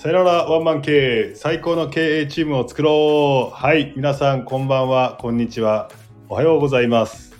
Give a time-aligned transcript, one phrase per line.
[0.00, 3.52] さよならワンマン経営最高の経営チームを作ろう。
[3.52, 5.18] はい皆さんこんばんは。
[5.20, 5.90] こんにちは。
[6.28, 7.34] おはようございます。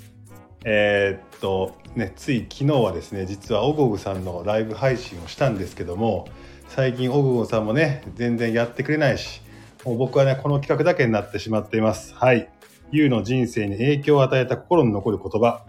[0.65, 6.27] えー、っとねつい昨日はですね実はオゴグさんのライブ配信をしたんですけども
[6.67, 9.41] 最近オゴグさんもね全然やってくれないし
[9.85, 12.13] もう僕はねこの企画だけになってしまっています。
[12.17, 12.51] はい。
[12.91, 15.65] YOU の人生に影響を与えた心に残る言葉。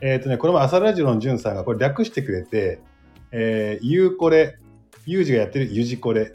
[0.00, 2.80] えー、っとねこの前朝ラジオのじゅんさんがこれ略してくれて
[3.30, 4.58] えー、ゆうこれ
[5.06, 6.32] ユージがやってるゆじこれ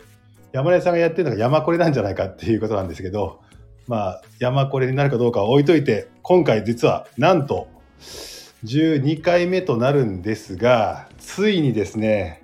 [0.51, 3.41] 山根さんがやってるのが山これなんじゃないかっていうことなんですけど
[3.87, 7.67] まあ山これになるかどうかは置いといて今回実はなんと
[8.63, 12.43] 12回目となるんですがついにですね、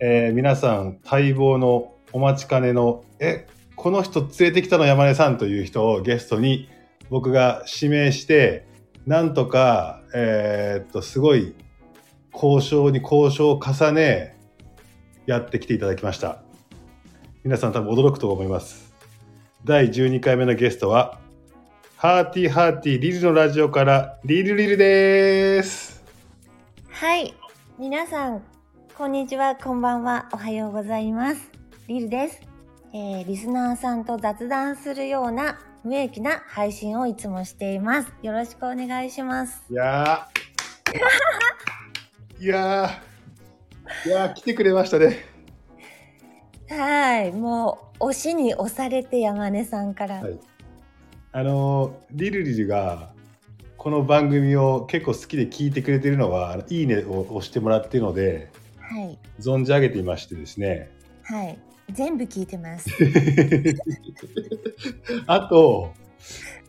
[0.00, 6.68] えー、皆さん待望のお待ちかねのえこの人連れてきたの山根さんという人をゲストに
[7.10, 8.66] 僕が指名して
[9.06, 11.54] なんとか、えー、っとすごい
[12.32, 14.31] 交渉に交渉を重ね
[15.26, 16.42] やってきていただきました。
[17.44, 18.92] 皆さん多分驚くと思います。
[19.64, 21.20] 第12回目のゲストは
[21.96, 26.02] ハーティーハーティーリルのラジオからリルリルです。
[26.88, 27.34] はい。
[27.78, 28.42] 皆さん
[28.96, 29.56] こんにちは。
[29.56, 30.28] こんばんは。
[30.32, 31.50] おはようございます。
[31.88, 32.40] リルです、
[32.92, 38.12] えー、リスナーさんと雑談するような無益な配信をいつもしています。
[38.22, 39.62] よろしくお願いします。
[39.70, 40.28] いや
[42.38, 43.02] いや
[44.04, 45.24] いや来てくれましたね。
[46.68, 50.16] はい、もう押しに押されて山根さんから。
[50.16, 50.40] はい、
[51.30, 53.12] あのリルリルが
[53.76, 60.90] この番組を結構好きで聞いてくれてるのは「いいね」を押してもらってるので、はい、存じ上げていましてですね。
[61.22, 61.56] はい、
[61.92, 62.90] 全部聞いてます。
[65.26, 65.92] あと、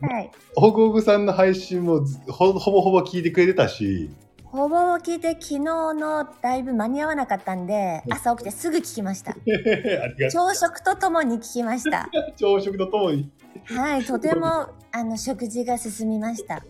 [0.00, 4.10] はい、ホグホグさんの配信もほぼほぼ聞いてくれてたし。
[4.54, 9.34] ほぼを聞いて昨日のだいぶ間に合わなかったんで朝起きてすぐ聞きました。
[10.30, 12.08] 朝食とともに聞きました。
[12.36, 13.28] 朝食とともに。
[13.64, 16.64] はいとてもあの食事が進みました。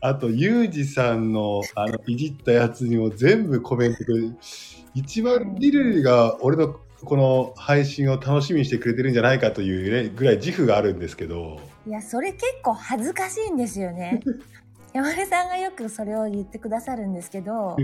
[0.00, 4.12] あとユージさんのあのいじったやつにも全部コメントで
[4.94, 11.58] 一番リルリが俺のこの配信を楽しみにしてくれてるんじゃないかという、ね、ぐらい自負があるんですけど。
[11.84, 14.20] いやそれ結構恥ずかしいんですよね
[14.96, 17.76] 山根さんがよくそれを言ってくださるんですけど、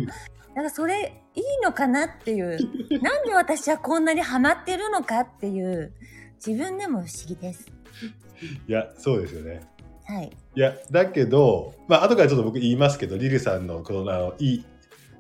[0.54, 2.58] なんかそれいいのかなっていう、
[3.02, 5.92] なんで私はこんなにハマってるのかっていう、
[6.44, 7.70] 自分でも不思議です。
[8.66, 9.60] いや、そうですよね。
[10.04, 10.32] はい。
[10.54, 14.64] いや、だけど、まあ、後からちょっと僕言いますけど、リルさんのこの、あの、いい、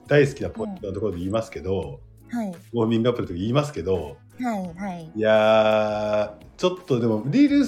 [0.06, 2.00] 大好きなポイントのところで言いますけど、
[2.30, 2.48] はい。
[2.48, 5.12] ウォーミングアップの時言いますけど、はい、はい。
[5.14, 7.66] いやちょっとでも、リル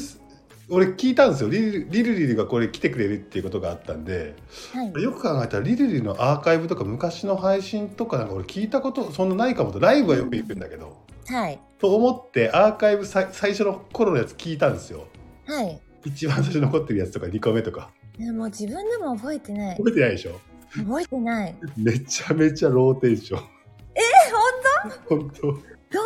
[0.70, 4.34] 俺聞いたんですよリルリルリルがこれ来てくれるっていうことがあったんで、
[4.72, 15.06] はい、よく考えたらリルリルのアーカイブとか昔の配信とかなんか俺聞いたことそんなないかもとライブはよく行くんだけど、はい、と思ってアーカイブさ最初の頃のやつ聞いたんですよ。
[15.46, 17.90] はい、一番最初残ってるやつとか2個目とか。
[18.18, 19.76] いやもう自分でも覚えてない。
[19.76, 20.40] 覚えてないでしょ？
[20.78, 21.54] 覚えてない。
[21.76, 23.40] めちゃめちゃローテンション。
[23.94, 25.16] えー、本当？
[25.16, 25.46] 本当。
[25.48, 25.56] ロ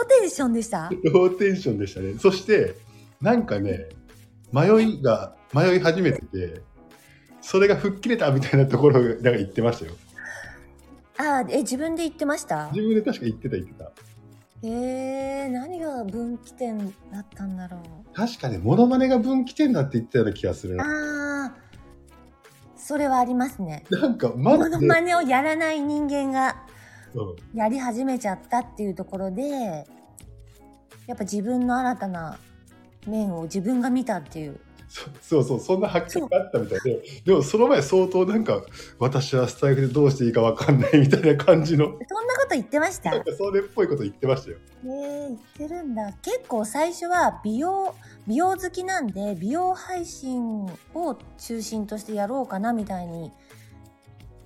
[0.03, 0.91] ーテンションでした？
[1.05, 2.15] ローテンションでしたね。
[2.19, 2.75] そして、
[3.21, 3.89] なんかね、
[4.53, 6.63] 迷いが迷い始めてて
[7.41, 9.93] それが吹っ切れたみたいなところなんか言ってましたよ。
[11.19, 12.71] あえ自分で言ってました？
[12.73, 13.91] 自分で確か言ってた言ってた。
[14.63, 17.81] えー、何が分岐点だったんだろう？
[18.15, 20.85] 確かにモノマネが分岐点だって言ったような気がするあ
[21.47, 21.55] あ
[22.77, 23.85] それはありますね。
[23.91, 26.57] なんかまモノマネをやらない人間が
[27.55, 29.87] やり始めちゃったっていうところで
[31.07, 32.39] やっぱ自分の新たな
[33.09, 34.61] 面を自分が見たっていう。
[35.21, 38.63] そうそうそんな発見があったみたいででもその前相当なんか
[38.99, 41.85] 私はスタイフでどうしていいか分かんないみたいな感じの。
[41.85, 42.09] そんなこ
[42.49, 43.13] と言ってました？
[43.37, 44.57] それっぽいこと言ってましたよ。
[44.85, 46.11] えー、言ってるんだ。
[46.23, 47.95] 結構最初は美容
[48.27, 50.65] 美容好きなんで美容配信
[50.95, 53.31] を中心としてやろうかなみたいに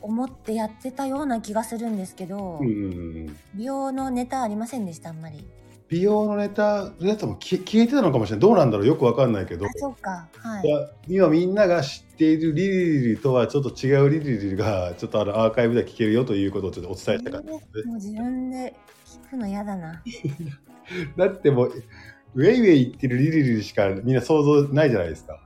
[0.01, 2.89] 思ってやってたような気がするんですけど、うんうんう
[3.31, 5.11] ん、美容のネタありませんでした？
[5.11, 5.47] あんまり
[5.93, 8.41] 美容のネタのやつも消えてたのかもしれない。
[8.41, 9.67] どうなんだろうよくわかんないけど。
[9.77, 17.53] そうか、はい、今みんなが知っているリリリリとはちょっと違うリリリリがちょっとあのアーカイブで聞けるよということをちょっとお伝えしたかった、ね、
[17.85, 18.75] もう自分で
[19.05, 20.03] 聞くの嫌だな
[21.19, 21.85] だってもう
[22.37, 25.41] ウェイウェイ言ってるリリリリしかみんな想像ないじゃないですか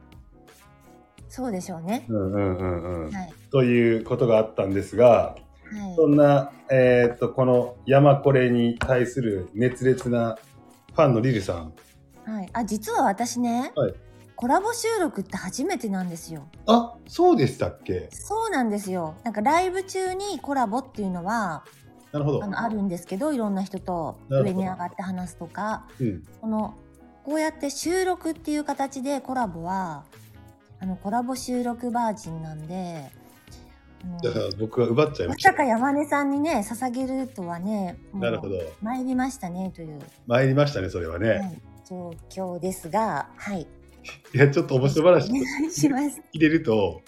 [1.29, 5.35] そうでしょうねうんうんうんうん、はい、ということがあったんですが
[5.73, 10.39] はい、そんな、えー、っと、この山これに対する熱烈な
[10.95, 11.73] ファンのリルさん。
[12.25, 12.49] はい。
[12.53, 13.95] あ、実は私ね、はい、
[14.35, 16.49] コラボ収録って初めてなんですよ。
[16.67, 18.09] あ、そうでしたっけ？
[18.13, 19.15] そうなんですよ。
[19.25, 21.65] なんかライブ中にコラボっていうのは、
[22.13, 22.47] なるほどあ。
[22.47, 26.23] のあるんですけどいろんな人と上に上がって話すとかうん。
[26.41, 26.75] この
[27.25, 30.05] こうやって収録っていう形でコラボは
[30.79, 33.11] あのコラボ収録バージンなんで
[34.23, 35.63] だから僕は奪っちゃいましたまさ。
[35.63, 38.57] か山根さんにね捧げるとはねもうなるほど。
[38.83, 41.29] 参りましたねという、参りましたね、それはね。
[41.31, 43.67] はい、状況ですがはい
[44.35, 47.03] いや、ちょっと面白い話お願いします入れると、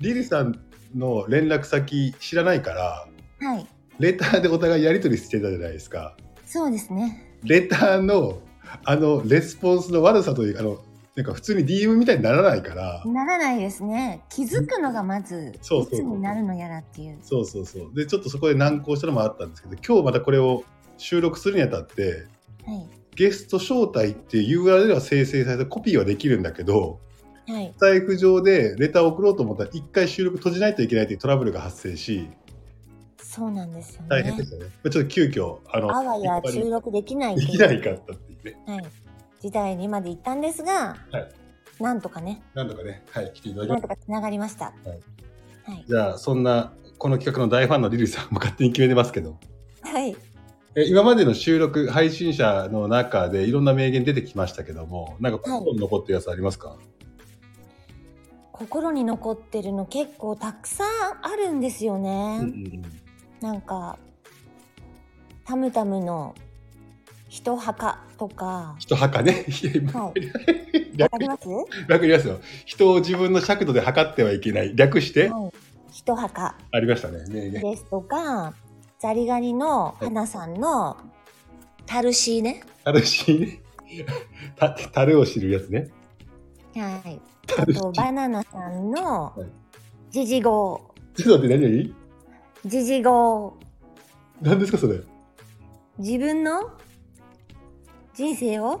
[0.00, 0.60] リリさん
[0.94, 3.06] の連絡先知らないから、
[3.40, 3.66] はい
[3.98, 6.16] レターでお互いやり取りしてたじゃないですか。
[6.46, 8.40] そうですねレターの
[8.84, 10.78] あのレスポンスの悪さというか、あの
[11.20, 14.22] なんか普通に DM みたいにならないから、ならないですね。
[14.30, 17.18] 気づくのがまずそうそういつになるのやらっていう。
[17.20, 17.94] そうそうそう。
[17.94, 20.64] で、ちょっとそこで難航したのもあったんですけど、今日またこれを
[20.96, 22.26] 収録するにあたって、
[22.64, 22.88] はい。
[23.16, 27.00] ゲスト招待っていう URL は生成されたコピーはできるんだけど、
[27.46, 27.74] はい。
[27.76, 32.30] 財布上でレターを送ろうと思ったら一回収録閉じないといけないというトラブルが発生し、
[33.18, 34.08] そうなんですよね。
[34.08, 34.70] 大変でしたね。
[34.82, 38.56] ちょっと急遽、あの、あわや収録できないできないかったっていうね。
[38.66, 38.84] はい、
[39.40, 41.28] 時代にまで行ったんですが、はい。
[41.82, 42.42] なんとかね。
[42.54, 43.68] なんとかね、はい、来ていただき。
[43.70, 44.66] なんとかつながりました。
[44.66, 44.72] は
[45.74, 45.84] い。
[45.86, 49.38] じゃあ、そんな、この企画の大ファンのリリーさんも勝手に決めてますけど、
[49.80, 50.14] はい。
[50.76, 56.76] え今までの収録、配信者の中でいろんな名言出てきましたけども、なんか心に残ってるやつありますか、
[58.52, 60.86] 心に残ってるの結構たくさん
[61.22, 62.82] あるんですよね、うんうんうん。
[63.40, 63.98] なんか
[65.44, 66.34] タムタムの
[67.30, 69.46] 人墓とか人墓ね。
[69.94, 70.12] は
[70.98, 71.48] わかります？
[71.88, 72.40] 略りますよ。
[72.66, 74.74] 人を自分の尺度で測ってはいけない。
[74.74, 75.52] 略して、はい
[75.92, 77.24] 人墓ありましたね。
[77.28, 77.62] 名言。
[77.62, 78.52] ですとか
[78.98, 80.96] ザリガニの花さんの
[81.86, 83.60] タルシーねたるしね。
[84.56, 85.88] た、たるを知るやつね。
[86.74, 87.20] はい
[87.58, 89.46] あとバナナさんのはい
[90.10, 90.80] ジジゴ
[91.16, 91.78] ちょっと待って、何？
[91.84, 91.96] 々
[92.66, 93.56] ジジゴ
[94.42, 95.00] 何ですか、それ？
[95.98, 96.70] 自分の
[98.20, 98.78] 人生を？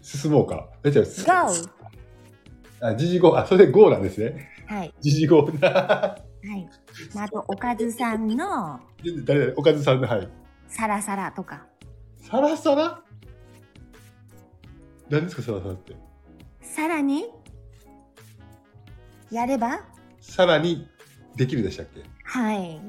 [0.00, 0.66] 進もうか。
[0.82, 1.52] え、じゃ GO!
[2.80, 4.48] あ、あ、ジジゴー、あ、それでゴーなんですね。
[4.66, 4.94] はい。
[4.98, 5.60] ジジゴー。
[5.60, 6.68] はい。
[7.14, 8.80] まあ、あと、おかずさんの
[9.26, 10.28] 誰々 おかずさんの、はい。
[10.68, 11.66] サラサラとか。
[12.16, 13.02] サラサラ？
[15.10, 15.94] 何ですか、サラサラって？
[16.62, 17.26] さらに、
[19.30, 19.82] やれば？
[20.22, 20.88] さらに、
[21.36, 22.00] できるでしたっけ？
[22.32, 22.80] はい。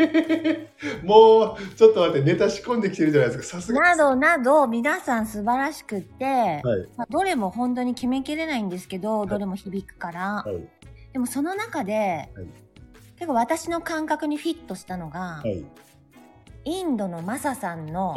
[1.04, 3.60] もう、ちょっと待って、ネタ仕込んできてるじゃないですか。
[3.60, 6.62] さすがなどなど、皆さん素晴らしくって、はい。
[6.96, 10.20] まあ、どれも本当に決めきれないんですけど、どれも響くから。
[10.42, 10.66] はい。
[11.12, 12.30] でもその中で、
[13.16, 15.64] 結構私の感覚にフィットしたのが、はい。
[16.64, 18.14] インドのマサさんの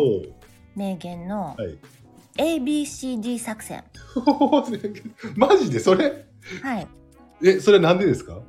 [0.75, 1.77] 名言のはい。
[2.37, 3.83] ABCD 作戦。
[5.35, 6.25] マジでそれ？
[6.63, 6.87] はい。
[7.43, 8.39] え、それなんでですか？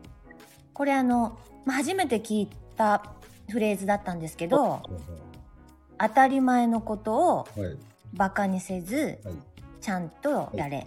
[0.72, 1.36] これあの、
[1.66, 2.48] まあ、初めて聞い
[2.78, 3.12] た
[3.50, 4.82] フレーズだったんですけど、
[5.98, 7.76] 当たり前のことをはい。
[8.14, 9.34] バカにせず、はい
[9.78, 10.84] ちゃんとやれ。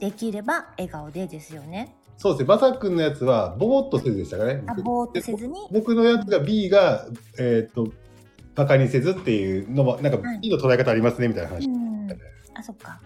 [0.00, 1.94] できれば笑顔でですよね。
[2.16, 2.48] そうですね。
[2.48, 4.64] まさくんのやつは、ぼーっとせずでしたかね。
[4.66, 5.54] あぼーっとせずに？
[5.70, 7.06] 僕のやつが B が、
[7.38, 7.86] えっ、と、
[8.56, 11.68] バカにせずっていうのも、なんかはい B の捉え方ありますね、みたいなう話。
[11.68, 12.10] ん。
[12.54, 13.00] あ、そっか。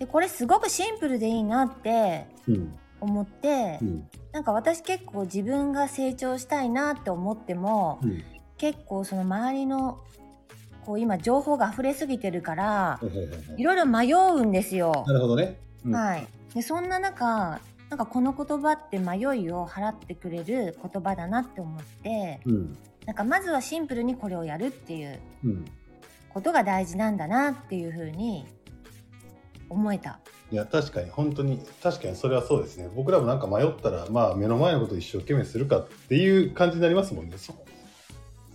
[0.00, 2.74] で、これすごくシンプルでいいなってうん。
[3.00, 4.08] 思って、うん。
[4.36, 8.22] なんか私結構自分が成長したいなって思っても、うん。
[8.58, 9.98] 結構その周りの、
[10.84, 13.00] こう今情報が溢れすぎてるから、は
[13.56, 15.04] いろいろ迷うんですよ。
[15.06, 15.58] なるほどね。
[15.86, 16.26] うんはい。
[16.54, 22.76] で、そんな中、なんかこの言葉って迷いを払ってくれる言葉だなって思って、うん。
[23.06, 25.64] なんかまずはシンプルにこれをやるっていううん。
[26.28, 28.44] ことが大事なんだなっていうふうに
[29.68, 30.20] 思えた。
[30.50, 32.88] いや、確かに、本当に、確かにそれはそうですね。
[32.94, 37.36] 僕らもなんか迷ったら、まあ、目の前のことを一生懸命するかっていう感じになりますもんね。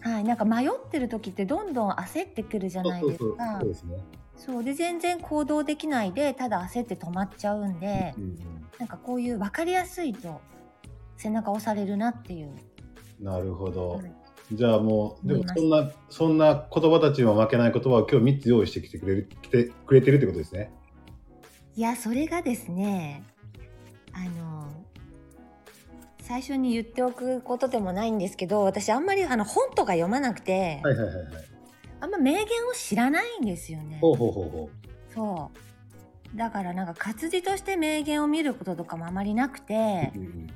[0.02, 0.24] はい。
[0.24, 3.70] なんか迷ってる時ってどんどん焦ってくるじゃないですかそう。
[3.70, 3.98] ですね。
[4.38, 8.36] そうで全然行動できないでただ焦って止まっちゃうんで、うん
[8.80, 10.42] なんかこういう分かりやすいと
[11.16, 12.50] 背中押されるなっていう。
[13.20, 13.90] うん、なるほど。
[13.92, 14.12] はい
[14.54, 20.74] じゃあもう、でもそんな、そんな言葉たちにも負けない言葉を今日3つ用意してきてくれる、来てくれてるってことですね。
[21.76, 23.24] いやそれがですね
[24.14, 24.68] あの
[26.22, 31.26] 最初に言っておくことでもないんですけど私あんまりあの本とか読まなくて、はいはいはいはい。
[32.00, 34.00] あんま名言を知らないんですよね。
[34.02, 34.70] ほうほうほうほ
[35.14, 35.52] そ
[36.34, 40.20] うだからなんか活字として名言を見ることとかもあまりなくてう。
[40.20, 40.48] うんうん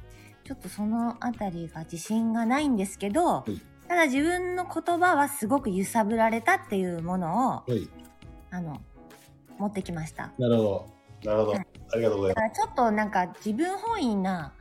[0.45, 7.89] ちょっとそのあたりが自信がないんですけど、いただ自分の言葉はすごく揺さぶられたっていうものをはい。
[8.51, 8.79] あの
[9.57, 10.33] 持ってきました。
[10.37, 10.94] なるほど。
[11.25, 11.51] なるほど。
[11.53, 14.53] はいありがとうございまだからちょっとなんか自分本位な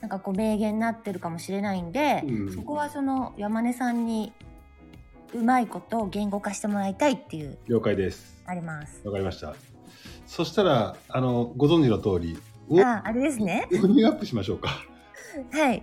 [0.00, 2.52] なんかこう名言になってるかもしれないんで、うん。
[2.52, 4.32] そこはその山根さんに
[5.32, 8.42] うまいこと言語化してもらいたいっていう了解です。
[8.46, 9.00] あります。
[9.04, 9.54] わかりました。
[10.26, 12.38] そしたらあのご存知の通り
[12.82, 13.66] ああれですね。
[13.70, 14.68] ーミングアップしましょうか。
[15.52, 15.82] はい。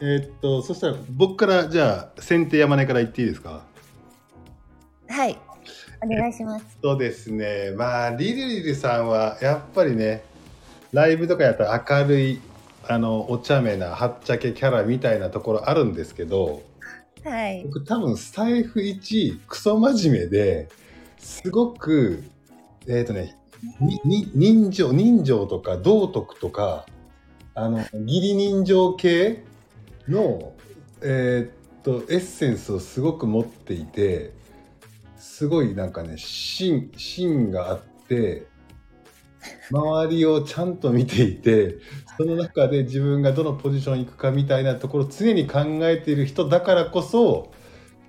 [0.00, 3.62] えーっとそしたら僕からじゃあ先手山根から言っていいですか？
[5.08, 5.38] はい
[6.02, 6.64] お願いします。
[6.82, 7.72] そうですね。
[7.76, 10.22] まあリルリルさんはやっぱりね
[10.92, 12.40] ライブとかやったら明るい
[12.86, 16.62] あのお茶目なはっちゃけキャラみたいなところあるんですけど
[17.24, 17.64] はい。
[17.64, 20.68] 僕多分スタイフ1クソ真面目で
[21.18, 22.24] すごく
[22.86, 23.36] えっ、とね
[23.80, 26.86] にに人情人情とか道徳とか
[27.54, 29.44] あの義理人情系
[30.08, 30.52] の
[31.02, 34.32] えっ、とエッセンスをすごく持っていて
[35.18, 38.46] すごいなんかね芯芯があって
[39.70, 41.78] 周りをちゃんと見ていて
[42.16, 47.52] その中で自分がどのポジション行くかみたいなところを常に考えている人だからこそ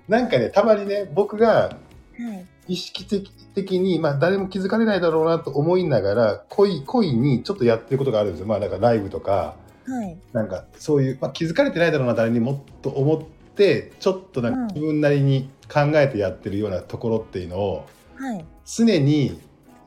[0.08, 1.78] なんかねたまにね僕が
[2.18, 2.46] はい。
[2.68, 8.46] 意識的的に、まあ、誰も気づかれないだろうなと思いながら恋恋にちょっとやってることがあるんですよ。
[8.46, 10.16] まあ、だからライブとかはい。
[10.32, 14.66] なんかそういう、まあ、気づかれてないだろうな誰にもっと思ってちょっとなんかうん。
[14.68, 17.86] 自分なりに考えてやってるようなところっていうのを
[18.16, 18.44] はい。
[18.66, 19.40] 常に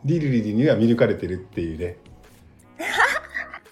[0.06, 1.98] リルリリには見抜かれてるっていうね。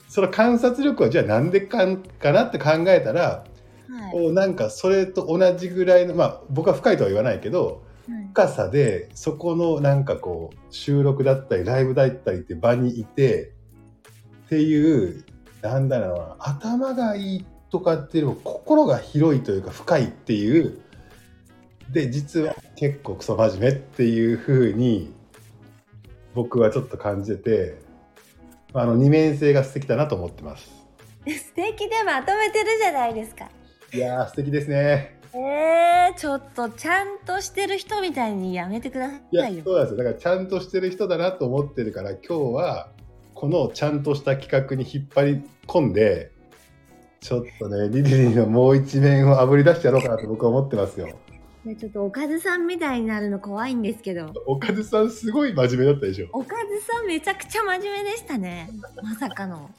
[0.08, 3.46] その観察力はじゃあなんでかんかなって考えたら、
[3.90, 4.32] はい。
[4.34, 8.26] なんかそれと同じぐらいのまあ僕は深いとは言わないけどはい。
[8.34, 13.54] 深さでそこのなんかこう収録だったりライブだったりって場にいて
[14.46, 15.24] っていう
[15.62, 20.82] なんだろうな頭がいいとかっていうよりも心が広いというか深いっていう
[21.92, 25.14] で実は結構クソ真面目っていう風に
[26.34, 27.82] 僕はちょっと感じてて
[28.74, 30.72] あの二面性が素敵だなと思ってます。
[31.26, 33.50] 素敵でまとめてるじゃないですか。
[33.94, 35.20] いやー素敵ですね。
[35.34, 39.98] えー、ちょっとちゃんとしてる人みたいにやめてくだいやさいよそうなんですよ。
[39.98, 42.90] だからちゃんとしてる人だなと思ってるから今日は
[43.34, 46.32] このちゃんとした企画に引っ張り込んで
[47.20, 51.10] ちょっとねリリリのもう一面をあぶり出してやろうかなと僕は思ってますよ
[51.66, 54.34] ねちょっとおかずさんみたいになるの怖いんですけど。
[54.46, 56.30] おかずさんすごい真面目だったでしょ。
[56.34, 58.70] おかずさんめちゃくちゃ真面目でしたね。
[59.02, 59.70] まさかの。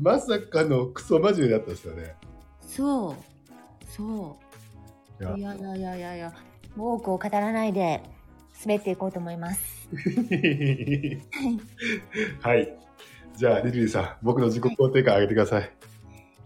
[0.00, 2.14] まさかのクソ真面目だったですよね。
[2.60, 3.16] そう。
[3.90, 4.38] そ
[5.20, 5.22] う。
[5.22, 5.36] いや。
[5.36, 6.32] いやいやいやいや。
[6.78, 8.02] 多くを語らないで
[8.60, 9.88] 滑っていこうと思います。
[12.40, 12.78] はい。
[13.36, 15.70] じゃあリリリさん僕の自己肯定感上げてください。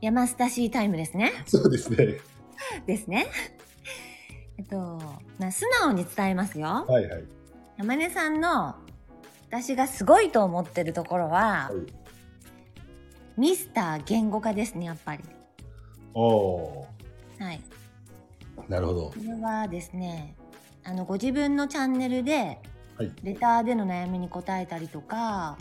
[0.01, 1.33] 山スタシータイムですね。
[1.47, 2.17] そうですね。
[2.87, 3.27] ですね
[4.61, 4.77] えっと、
[5.39, 6.85] まあ、素直に伝えますよ。
[6.87, 7.25] はいはい。
[7.79, 8.75] 山根さんの
[9.49, 13.41] 私がすごいと思ってるところは、はい。
[13.41, 15.25] ミスター言語化ですねやっぱり。
[16.13, 16.87] おお
[17.39, 17.61] はい。
[18.59, 19.07] ーなるほど。
[19.07, 20.37] これはですね
[20.85, 22.59] あのご自分のチャンネルで
[22.99, 23.13] はい。
[23.23, 25.57] レターでの悩みに答えたりとか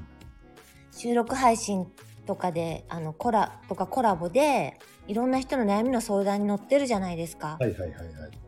[0.92, 1.88] 収録配信
[2.28, 4.78] とかであのコラとかコラボで
[5.08, 7.56] いろんな人の悩みの相談に乗ってるじゃないですか。
[7.62, 8.39] はいはいはいはい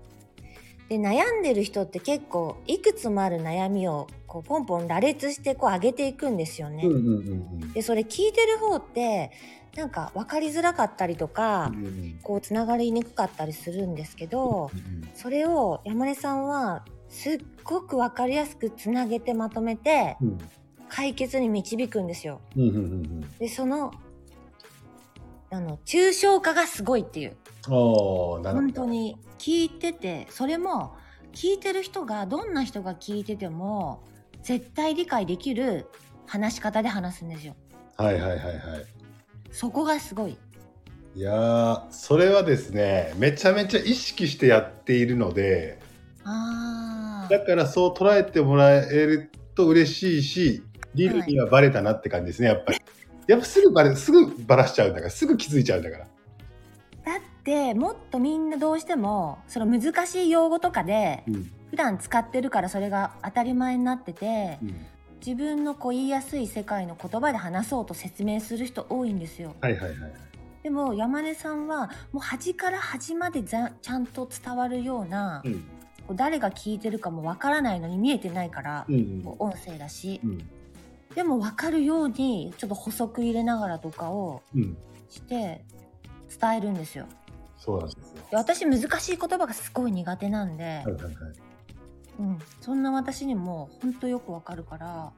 [0.92, 6.84] で悩んでる人って結構いくつもある悩みをこうポンポン羅列してこう上げていくんですよね。
[6.84, 7.28] うんうんうん
[7.62, 7.72] うん。
[7.72, 9.32] でそれ聞いてる方って
[9.78, 12.20] なんか分かりづらかったりとか、うんうん。
[12.22, 20.38] こうつながりにくかったりするんですけど、うんそれを山根さんはすっごく分かりやすくつなげてまとめてうん。
[20.90, 22.42] 解決に導くんですよ。
[22.58, 23.38] うんうんうんうん。
[23.38, 23.94] でその
[25.52, 27.38] あの抽象化がすごいっていう。
[27.64, 30.94] 本当に聞いててそれも
[31.34, 34.04] 聞いてる人がどんな人が聞いてても
[34.44, 35.88] 絶対理解できる
[36.28, 37.56] 話し方で話すんですよ。
[37.98, 38.58] はいはいはいはい。
[39.52, 40.38] そこがすごい。
[41.16, 45.80] いやーそれはですねめちゃめちゃ意識してやっているので
[46.24, 52.80] あだからそう捉えてもらえると嬉しいしリルにはバレたなって感じですねやっぱり。
[53.26, 56.04] やっぱすぐバレすぐバラしちゃうんだからすぐ気づいちゃうんだから。
[56.06, 56.10] だ
[57.42, 61.52] ってもっとみんなどうしてもその難しい用語とかでうん。
[61.72, 64.86] 普段使ってるからそれが当たり前になっててうん。
[65.26, 69.56] 自分のこう言いやすい世界の言葉で話そうと説明する人多いんですよ。
[69.62, 70.12] はいはいはいはい。
[70.64, 75.54] でも山根さんはもう端から端までざちゃんと伝わるような、うん。
[76.08, 80.20] こう誰が聞いてるかもわからないのに見えてないから、うんこう音声だし。
[80.24, 80.50] うん。
[81.16, 84.78] でも分かるようにちょっと補足入れながらとかをうん。
[85.10, 85.64] して
[86.40, 87.06] 伝えるんですよ
[87.62, 88.04] そうなんですよ。
[88.32, 91.14] で私難しい言葉がすごい苦手なんで、はいはいはい。
[92.20, 95.12] うん、そんな私にも本当よくわかるから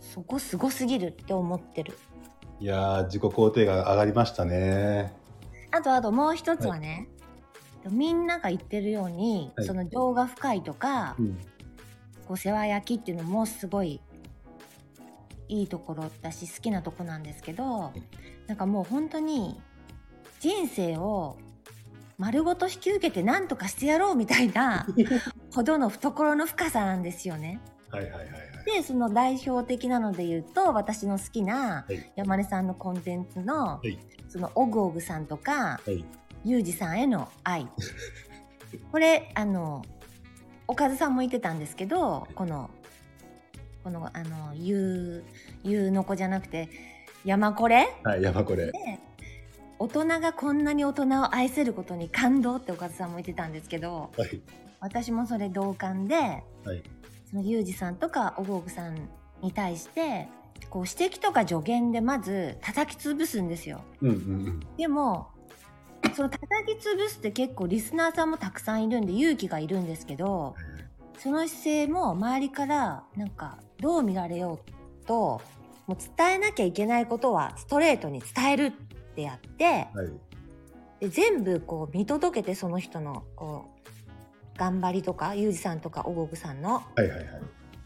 [0.00, 1.96] そこすごすぎるって思ってる。
[2.58, 5.12] いやー自己肯定が上がりましたね。
[5.70, 7.08] あとあともう一つはね、
[7.90, 9.66] みんなが言ってるように、はい。
[9.66, 11.38] その情が深いとか、うん。
[12.26, 14.00] こう世話焼きっていうのもすごい
[15.48, 17.92] いいところだし好きなとこなんですけど
[18.48, 19.60] なんかもう本当に
[20.46, 21.38] 人生を
[22.18, 24.86] 丸ごと引き受けて何とかしてやろうみたいな
[25.52, 27.60] ほどの懐の深さなんですよね。
[27.90, 28.30] はいはいはいはい。
[28.64, 32.12] でその代表的なので言うと私の好きなはい。
[32.14, 33.98] 山根さんのコンテンツの、い。
[34.28, 36.04] そのオグオグさんとかはい。
[36.44, 37.68] ユージさんへの愛。
[38.92, 39.84] これあの
[40.68, 42.70] おかずさんも言ってたんですけどこの
[43.82, 45.24] このあのゆ
[45.64, 46.68] うゆうの子じゃなくて
[47.24, 47.88] 山これ？
[48.04, 48.66] はい山これ。
[48.66, 48.72] で
[49.78, 54.40] 大人がこんなに大人を愛せることに感動っておかずさんも言ってたんですけどはい。
[54.80, 56.82] 私もそれ同感で、はい。
[57.30, 59.08] そのユージさんとかオグオグさん
[59.42, 60.28] に対して
[60.70, 63.80] こう指摘とか助言でまず叩き潰すんですよ。
[64.00, 64.18] うんうんう
[64.50, 64.60] ん。
[64.76, 65.28] でも
[66.14, 70.54] その叩き潰すって結構リスナーさんもたくさんいるんで勇気がいるんですけど
[71.18, 75.40] その姿勢も周りからなんかどう見られようと
[75.86, 78.72] もう伝えなきゃいけないことはストレートに伝える
[79.16, 80.10] ってやってはい。
[81.00, 83.70] で全部こう見届けてその人のこ
[84.54, 86.82] う頑張りとかユージさんとかオゴグさんの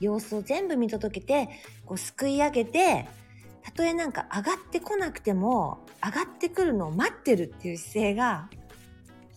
[0.00, 1.48] 様子を全部見届けて
[1.86, 3.08] こうすくい上げて
[3.62, 8.48] たとえなんか上がってこなくても上がってくるのを待ってるっていう姿勢が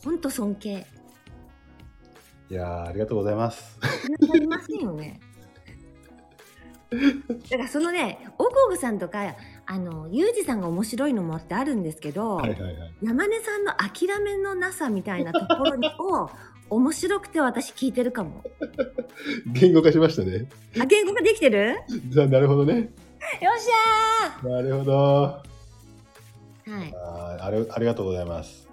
[0.04, 0.86] ほんと尊敬。
[2.50, 3.80] いやーありがとうございます。
[4.20, 5.20] なりませんよね。
[6.92, 9.36] だからそのねオゴグさんとか
[9.66, 12.76] あのユージさんが面白いのもってあるんですけど、はいはいはい。
[13.02, 16.30] 山根さんの諦めのなさみたいなところを
[16.70, 18.44] 面白くて私聞いてるかも。
[19.48, 20.50] 言語化しましたね。
[20.80, 21.70] あ言語ができてる？
[21.70, 21.76] よ
[22.10, 22.82] じゃあなるほどね。
[22.82, 24.94] っしゃなるほど。
[26.66, 26.94] ーはい。
[26.96, 28.68] あーあれありがとうございます。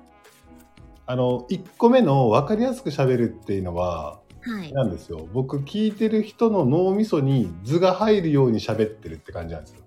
[1.07, 4.73] あの1個目の分かりやすく喋るっていうのははい。
[4.73, 5.29] なんですよ。
[5.33, 9.80] 僕聞いてる人の脳みそに図が入るように喋ってるって感じなんですよ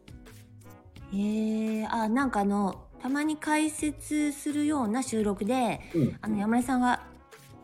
[1.14, 6.18] へえあなんかあのたまに解説するような収録でうん。
[6.22, 7.04] あの山根さんが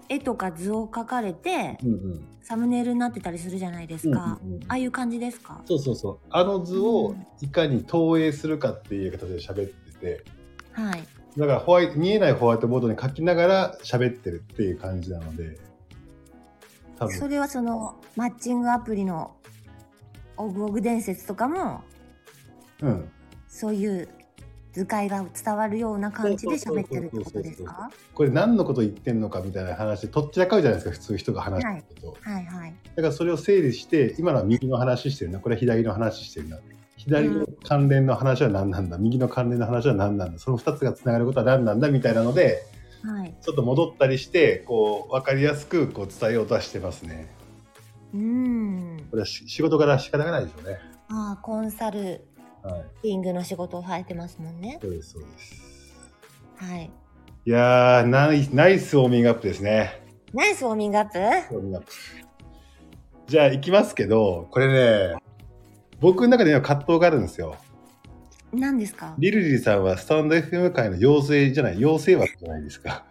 [0.07, 2.25] 絵とか図を描かれてうんうん。
[2.41, 4.63] サムネイルになってたりするじゃないですか、うんうんうん。
[4.63, 5.61] ああいう感じですか？
[5.65, 6.19] そうそうそう。
[6.31, 7.25] あの図をうん。
[7.41, 10.23] いかに投影するかっていう形で喋ってて。
[10.71, 11.03] はい。
[11.37, 15.59] だからホワイト見えないホワイトボードに書きながら喋ってるっていう感じなので。
[16.97, 17.15] 多分。
[17.15, 19.35] それはそのマッチングアプリの
[20.37, 21.81] オグオグ伝説とかも
[22.81, 23.11] うん
[23.49, 24.07] そういう
[24.71, 27.89] 図解が伝わるような感じで喋ってるってことですか？
[28.13, 32.45] これ何のこと言ってんのかみたいな話とっちらかうじゃないですか普通人が話してると、はい。
[32.45, 32.73] はい。
[32.95, 35.39] だからそれを整理して今のは右の話してるな。
[35.39, 36.59] これは左の話してるな。
[36.97, 40.39] 左の関連の話は何なんだ、右の関連の話は何なんだ？
[40.39, 41.89] その2つがつながることは何なんだ？
[41.89, 42.61] みたいなので
[43.03, 43.33] はい。
[43.41, 47.33] ちょっと戻ったりしてこう分かりやすくこう伝えようとはしてますね。
[48.13, 49.07] うーん。
[49.09, 50.77] これはし仕事から仕方がないでしょうね。
[51.11, 52.21] ああコンサル
[52.63, 52.83] はい。
[53.01, 54.79] ティングの仕事をされてますもんね。
[54.81, 55.63] そうですそうです。
[56.57, 56.91] はい。
[57.45, 60.01] いやーナイスナイスウォーミングアップですね。
[60.33, 61.17] ナイスウォーミングアップ？
[61.17, 61.91] ウォーミングアップ。
[63.27, 64.67] じゃあ行きますけどこれ
[65.13, 65.15] ね
[65.99, 67.55] 僕の中で今葛藤があるんですよ。
[68.51, 69.15] 何ですか？
[69.17, 73.05] リルリルさんはスタンド FM 界の妖精じゃない妖精枠じゃないですか。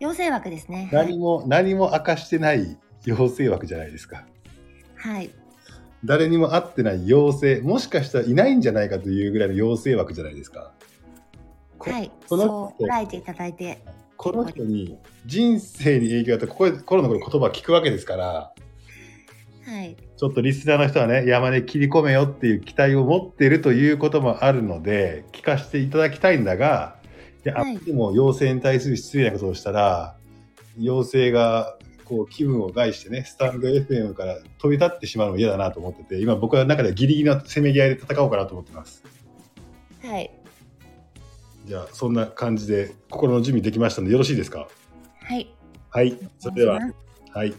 [0.00, 0.88] 妖精枠ですね。
[0.92, 2.76] 何も何も明かしてない
[3.06, 4.24] 妖精枠じゃないですか。
[4.96, 5.30] はい
[6.04, 10.72] 誰にも会ってない妖精もしかしたらいないんじゃないかというぐらいの妖精枠じゃないですか。
[11.78, 13.78] こはいこの捉えていただいて。
[14.16, 18.52] この人に人生に影響があってここでコロナの言葉を聞くわけですから
[19.66, 19.96] はい。
[20.16, 26.96] ちょっとリスナーの人はね山根切り込めよっていう期待を持っているということもあるので聞かせていただきたいんだが
[27.44, 30.16] いやあはいっても妖精に対する失礼なことをしたら
[30.78, 31.76] 妖精が
[32.14, 39.02] こう気分を害してねスタンド FM から飛び立ってしまうのも嫌だなと思ってて今僕は中でギリギリのせめぎ合いで戦おうかなと思ってます。
[40.04, 40.30] はい。
[41.64, 44.68] じゃあそんな感じで心の準備できましたのでよろしいですか？
[45.24, 45.52] はい。
[45.90, 46.78] はいそれでは
[47.32, 47.52] はい。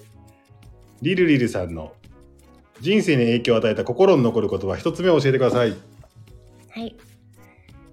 [1.01, 1.91] リルリルさんの
[2.79, 5.75] 人生に影響を与えた心に残る言葉一つ目を教えてください。
[6.69, 6.95] はい。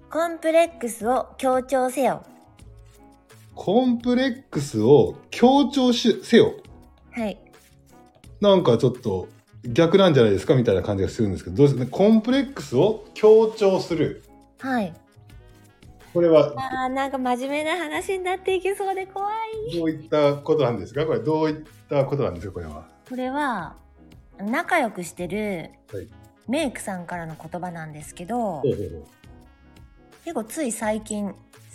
[0.09, 2.23] コンプレックスを強調せよ
[3.55, 6.53] コンプレックスを強調しせよ。
[7.11, 7.37] はい。
[8.41, 9.27] なんかちょっと
[9.63, 11.85] 逆なんじゃないですかみたいな感じがするんですけどどうですか？
[11.85, 14.23] ねコンプレックスを強調する。
[14.59, 14.93] はい。
[16.13, 19.29] これはあーなんか真面目な話になっていきそうで怖
[19.69, 19.77] い。
[19.77, 21.05] どういったことなんですか？
[21.05, 22.53] これどういったことなんですか？
[22.53, 22.85] これは。
[23.09, 23.75] これは
[24.39, 26.07] 仲良くしてるはい。
[26.47, 29.07] メイクさんからの言葉なんですけどほうほうほ
[30.25, 31.33] 結構つい最近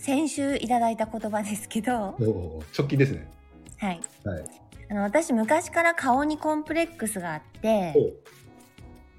[0.09, 3.31] 先週いただいた言葉ですけど直近ですね
[3.77, 4.01] はい。
[4.25, 4.45] はい。
[4.91, 7.95] あの私昔から顔にコンプレックスがあって、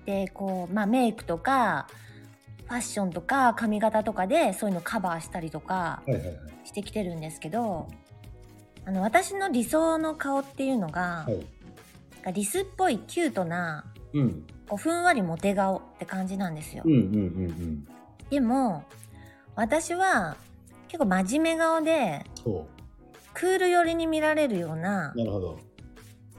[0.06, 1.88] で、こう、まあメイクとか、
[2.66, 6.02] ファッションとか髪型とかでそういうのカバーしたりとか。
[6.66, 7.88] してきてるんですけど、
[8.86, 11.32] あの私の理想の顔っていうのが、は
[12.28, 12.34] い。
[12.34, 14.48] リスっぽいキュートな、うん。
[14.68, 16.82] こうふんわりモテ顔って感じなんですよ。
[16.84, 17.00] うんうんう
[17.48, 17.88] ん
[18.32, 18.84] でも、
[19.56, 20.36] 私は
[20.90, 22.26] 結構真面目顔で、
[23.34, 25.18] クール寄りに見られるようなう。
[25.18, 25.60] なるほど。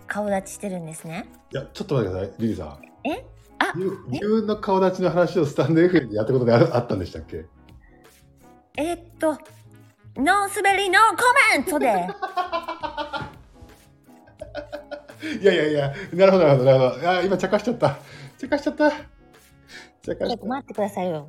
[0.07, 1.31] 顔立ちしてるんですね。
[1.53, 3.09] いや、ちょっと待ってください、リリーさん。
[3.09, 3.25] え？
[3.59, 7.47] あ自分自分の顔立ちの話をスタンド FM でやったことであったんでしたっけ？
[8.77, 9.39] えーっと、
[10.17, 11.23] ノースベリーノーコ
[11.57, 11.87] メントで、
[15.41, 17.11] いやいやいや、なるほど、なるほど、なるほど。
[17.11, 17.99] あ、今、茶化しちゃった。
[18.39, 18.91] 茶化しちゃった。
[18.91, 19.05] 茶化
[20.07, 21.29] ちょしちゃっっと待ってくださいよ。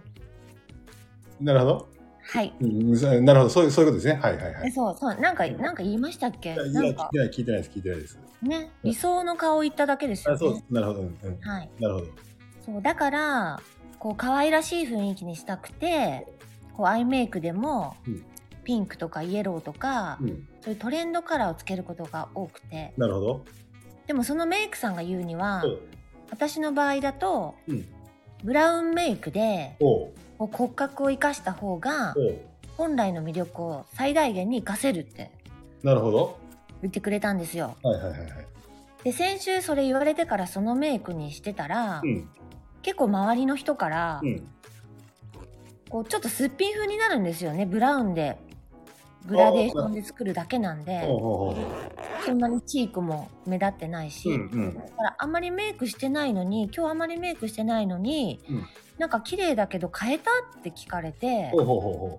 [1.37, 1.43] た。
[1.43, 1.87] なるほど。
[2.31, 2.53] はい。
[2.61, 4.21] うん、なるほど、そういう、そういうことですね。
[4.21, 4.67] はいはいはい。
[4.67, 6.53] えそうそう、なんか、なんか言いましたっけ？
[6.53, 8.19] いや、なんか聞いて、ない、聞いてないです、聞いてないです。
[8.41, 10.63] ね、理想の顔言っただけですよあ、そうね。
[10.69, 11.39] なるほど、うん、うん。
[11.41, 11.69] はい。
[11.81, 12.07] なるほど。
[12.65, 13.59] そう、だから、
[13.99, 16.25] こう、可愛らしい雰囲気にしたくて、
[16.73, 18.23] こう、アイメイクでもうん、
[18.63, 23.45] ピンクとかイエローとか、うん、そういうトレンドカラーをつけることが多くて、なるほど。
[24.07, 25.63] でもそのメイクさんが言うには
[26.29, 27.85] 私の場合だと、うん
[28.43, 29.77] ブラウンメイクで
[30.41, 32.15] おう骨格を生かした方が
[32.75, 35.31] 本来の魅力を最大限に活かせるって
[35.83, 36.37] なるほど。
[36.81, 37.75] 言ってくれたんですよ。
[37.83, 38.29] はいはいはいはい。
[39.03, 42.29] で先週それ言われてからそのメイクにしてたら、うん、
[42.81, 44.47] 結構周りの人から、うん。
[45.89, 48.37] こうちょっとすっぴん風になるんですよねブラウンで
[49.25, 51.05] グラデーションで作るだけなんで
[52.25, 54.33] そんなにチークも目立ってないし、う。
[54.33, 54.73] うん、うん。
[54.75, 58.65] だからあんまりメイクしてないのに今日あんまりメイクしてないのに、うん
[58.97, 60.29] なんか綺麗だけど変えた
[60.59, 61.55] って聞かれて、なん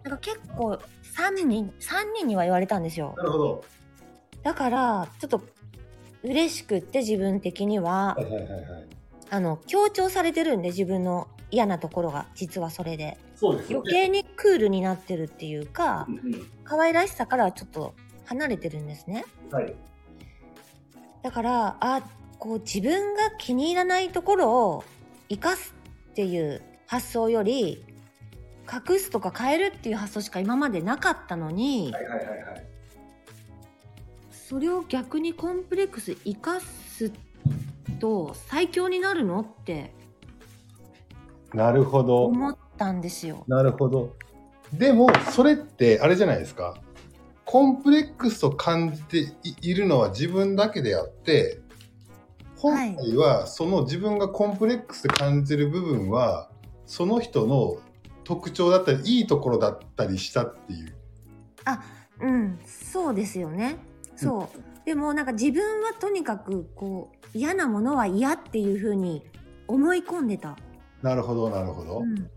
[0.03, 0.81] か結構
[1.17, 3.19] 3人三人には言われたんですよう。
[3.19, 3.65] なるほど。
[4.43, 5.43] だからちょっと
[6.25, 8.63] 嬉しくって自分的には、はいはいはいはい。
[9.31, 17.95] あの強調されてるんで自分の嫌なところが実はそれでそうですよ余計にクールになってるっていうかうんうん可愛らしさからはちょっと
[18.27, 19.75] 離れてるんですねはい。
[21.23, 22.03] だからあ
[22.39, 24.85] こう自分が気に入らないところを
[25.29, 25.75] 生かす
[26.11, 27.85] っていう発想より
[28.71, 32.67] 隠すとか変えるっていう発想しか今までなかったのに、はいはいはいはい。
[34.31, 37.13] それを逆にコンプレックス生かす
[38.01, 39.95] と最強になるのって
[41.55, 42.25] なるほど。
[42.25, 43.45] 思ったんですよ。
[43.47, 44.17] なるほど。
[44.73, 46.77] でも、それって、あれじゃないですか。
[47.45, 51.61] コンプレックスと感じていいるのは自分だけであって、
[52.57, 56.49] 本来はその自分がコンプレックスで感じる部分は、
[56.87, 57.79] その人の
[58.25, 60.95] 特徴だったり、いいところだったりしたっていう。
[62.21, 63.77] うん、そうですよね。
[64.17, 64.87] そう。
[64.87, 69.23] でもなんか自分はとにかくこう嫌なものは嫌っていう風に
[69.67, 70.57] 思い込んでた。
[71.03, 71.99] なるほど、なるほど。
[72.01, 72.31] うん、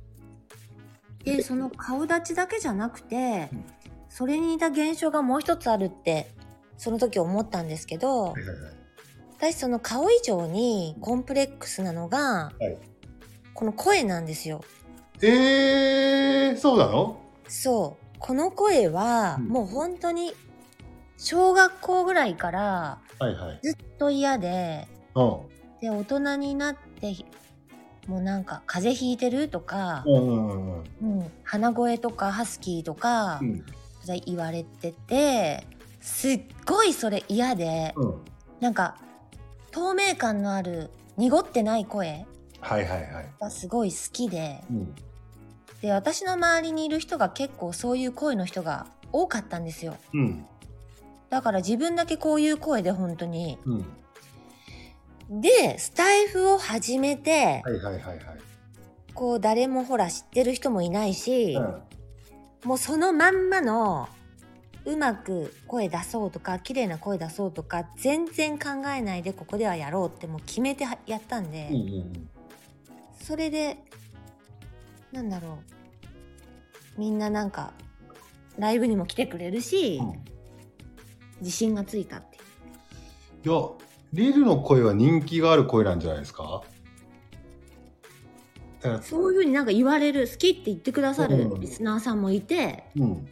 [1.24, 3.66] でその顔立ちだけじゃなくてうん
[4.18, 6.32] それに似た現象がもう一つあるって
[6.78, 8.74] その時思ったんですけどはいはいはい。
[9.38, 12.78] 私その顔以上にコンプレックスなのが、はい
[13.54, 14.64] この声なんですよ。
[15.22, 17.20] えー、そうなの？
[17.50, 20.34] そうこの声はうんもう本当に
[21.18, 23.60] 小学校ぐらいからはいはい。
[23.64, 25.38] ずっと嫌でうん。
[25.82, 27.14] で大人になって
[28.08, 30.80] もうなんか風邪ひいてるとか、うん。
[30.80, 33.66] うん、鼻声とかハスキーとか、うん。
[34.14, 35.66] 言われてて
[36.02, 38.22] すっごいそれ嫌でうん。
[38.60, 38.98] なんか
[39.72, 42.26] 透明感のある濁ってない声
[42.60, 43.30] はいはいはい。
[43.40, 44.96] がすごい好きでうん。
[45.82, 50.46] で私の周りにいる人が結構そういう声の人が多かったんですようん。
[51.30, 55.42] だから自分だけこういう声で本当にうん。
[55.42, 58.20] でスタイフを始めてはいはいはいはい。
[59.14, 61.82] こう誰もほら知ってる人もいないし、うん。
[62.66, 64.10] もうそのまんまの
[64.86, 72.30] うまく声出そうとか綺麗な声出そうとか全然考えないでここではやろうってもう決めてはやったんで、うんうん。
[73.22, 73.78] それで
[75.12, 75.60] なんだろ
[76.98, 77.00] う。
[77.00, 77.74] みんななんか
[78.58, 80.14] ライブにも来てくれるし、うん。
[81.42, 83.50] 自信がついたっていう。
[83.50, 83.70] いや、
[84.14, 86.62] リルの声は人気がある声なんじゃないですか？
[89.02, 93.28] そういうふうになんか言われる好きって言ってくださるうんリスナーさんもいて、うん。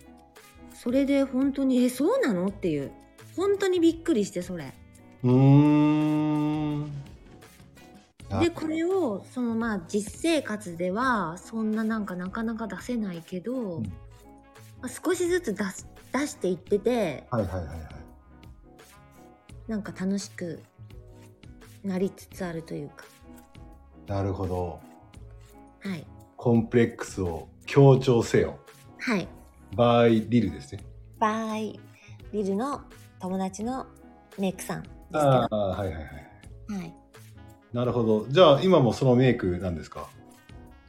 [0.73, 2.91] それで本当にえそうなのっていう
[3.37, 4.73] 本当にびっくりしてそれ。
[5.23, 6.91] うーん。
[8.39, 13.89] でこれをそのまあ実生活ではそんななんかなかなか出せないけど、うんま
[14.83, 17.79] あ少しずつ出す出していっててはいはいはいはい。
[19.67, 20.61] なんか楽しく
[21.83, 23.05] なりつつあるというか
[24.07, 24.79] なるほど。
[25.83, 26.05] はい。
[26.37, 28.59] コンプレックスを強調せよ。
[28.99, 29.27] はい。
[29.75, 30.83] バイリルですね。
[31.19, 31.79] バイ
[32.31, 32.81] リルの
[33.19, 33.85] 友達の
[34.37, 35.19] メイクさんですけど。
[35.21, 36.03] ああ、はいはいはい。
[36.79, 36.95] はい、
[37.73, 38.25] なるほど。
[38.29, 40.07] じゃあ今もそのメイクなんですか？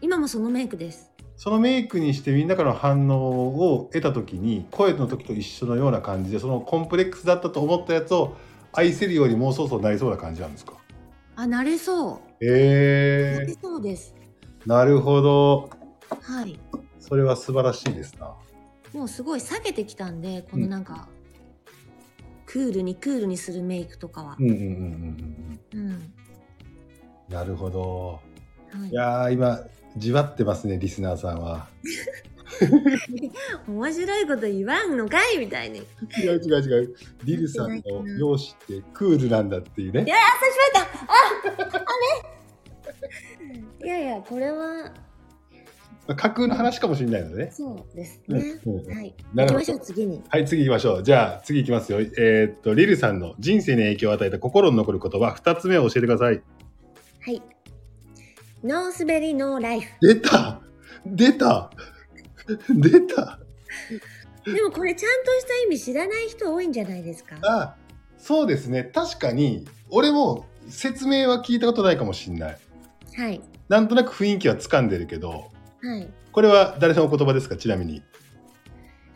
[0.00, 1.11] 今もそのメイクです。
[1.37, 8.37] そのメイクにしてみんなからの反応を得た時に声の時と一緒のような感じでそのコンプレックスだったと思ったやつを
[8.72, 10.74] 愛せるようにもうそろそろなりそうな感じなんですか？
[11.37, 12.11] あなれそう。
[12.11, 14.14] なえれそうです。
[14.18, 14.23] ー、
[14.66, 15.70] なるほど。
[16.22, 16.59] はい。
[16.98, 18.35] それは素晴らしいですな。
[18.92, 21.09] もうすごい下げてきたんでこのなんか、
[22.46, 24.37] クールにクールにするメイクとかは。
[24.38, 26.12] うんうんうんうんうん、うん。
[27.29, 28.20] なるほど。
[28.70, 28.90] はい。
[28.90, 29.61] いやー今
[29.96, 31.68] じわってますねリスナーさんは。
[33.66, 35.79] 面白いこと言わんのかいみたいに。
[35.79, 35.83] い
[36.22, 36.96] 違う違う違う。
[37.24, 40.05] リルさんの容姿ってクールなんだっていうね。
[40.07, 41.77] や、あ、差しまった。
[41.77, 41.83] ああ
[42.29, 42.35] れ？
[43.83, 44.92] いやいや、これは、
[46.07, 48.61] まあ架空の話かもしれないのでねそうですうんね。
[48.66, 49.14] うんはい。
[49.35, 50.22] 行きましょう、次に。
[50.29, 51.03] はい、次行きましょう。
[51.03, 52.00] じゃあ、次行きますよ。
[52.00, 56.42] えーっと、リルさんの人生に影響を与えた心に残る言葉、二つ目を教えてください。
[57.20, 57.42] はい。
[58.62, 59.92] ノースベリーノーライフ。
[60.00, 60.61] 出た
[61.07, 61.70] 出た
[62.68, 63.38] 出た
[64.44, 67.37] でもこれちゃんとした意味知らない人多いんじゃないですか？
[67.42, 67.77] あ、
[68.18, 68.85] そうですね。
[68.85, 72.59] 確かに、俺も説明は聞いたことないかもしんない。
[73.16, 73.40] はい。
[73.68, 75.50] なんとなく雰囲気は掴んでるけど、
[75.83, 76.12] はい。
[76.33, 77.57] これは誰のお言葉ですか？
[77.57, 78.03] ちなみに。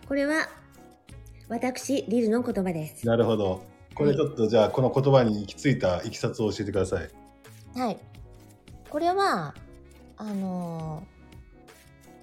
[0.07, 0.49] これは、
[1.49, 3.07] 私、リルの言葉です。
[3.07, 3.65] なるほど。
[3.95, 7.11] これちょっとじゃあ、この言葉に行き着いたいきさつを教えてください。
[7.79, 7.99] はい。
[8.89, 9.55] これは、
[10.17, 11.19] あのー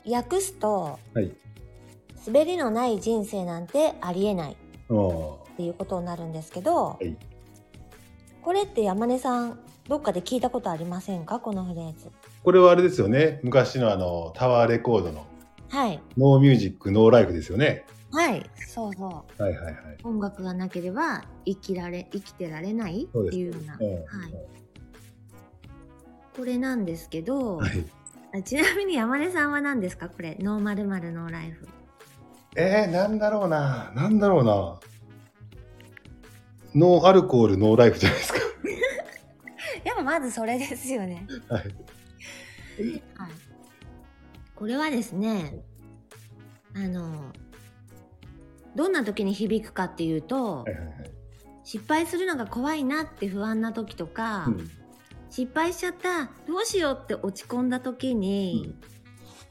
[0.07, 1.31] 訳すと、はい。
[2.27, 4.57] 滑りのない人生なんてありえない
[4.87, 7.15] おっていうことになるんですけど、い
[8.43, 11.39] これって山根さんどっかで聞いたことありませんか？
[11.39, 12.09] このフレーズ
[12.43, 13.39] これはあれですよね。
[13.43, 15.27] 昔のあの、タワーレコードの
[15.69, 17.85] はいノーミュージック、ノーライフですよね。
[18.11, 19.75] はいそうそはいはいはい。
[20.03, 24.05] う音楽がなければ生きられ生きてられないっていうような、うんはい、
[26.35, 27.85] これなんですけど、はい。
[28.33, 30.09] あちなみに山根さんは何ですか？
[30.09, 31.67] これノーマルマルノーライフ
[32.55, 33.91] えー、なんだろうな。
[33.95, 34.79] なんだろうな。
[36.73, 38.39] ノーアルコール、ノーライフじゃないですか。
[39.85, 41.61] やっぱまずそれですよねはい。
[41.61, 43.31] はい
[44.53, 45.63] これはですね
[46.75, 47.31] あの
[48.75, 51.11] どんな時に響くかっていうと、はいはいはい。
[51.63, 54.69] 失敗するのが怖いなって不安な時とか、うん
[55.27, 58.73] 失敗しちゃったどうしようって落ち込んだ時に、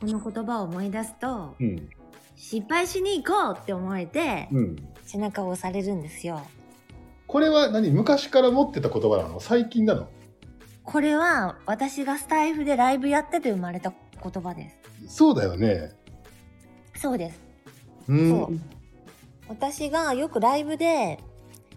[0.00, 1.90] この言葉を思い出すとうん。
[2.36, 4.76] 失敗しに行こうって思えて、うん。
[5.04, 6.40] 背中を押されるんですよ
[7.26, 7.90] これは何？
[7.90, 9.40] 昔から持ってた言葉なの？
[9.40, 10.08] 最近なの？
[10.84, 13.92] これは私がスタイフでライブやってて生まれた
[14.22, 14.70] 言葉で
[15.08, 15.92] そうだよね。
[16.94, 17.40] すそうです
[18.08, 18.30] うん。
[18.30, 18.58] そう
[19.48, 21.18] 私がよくライブで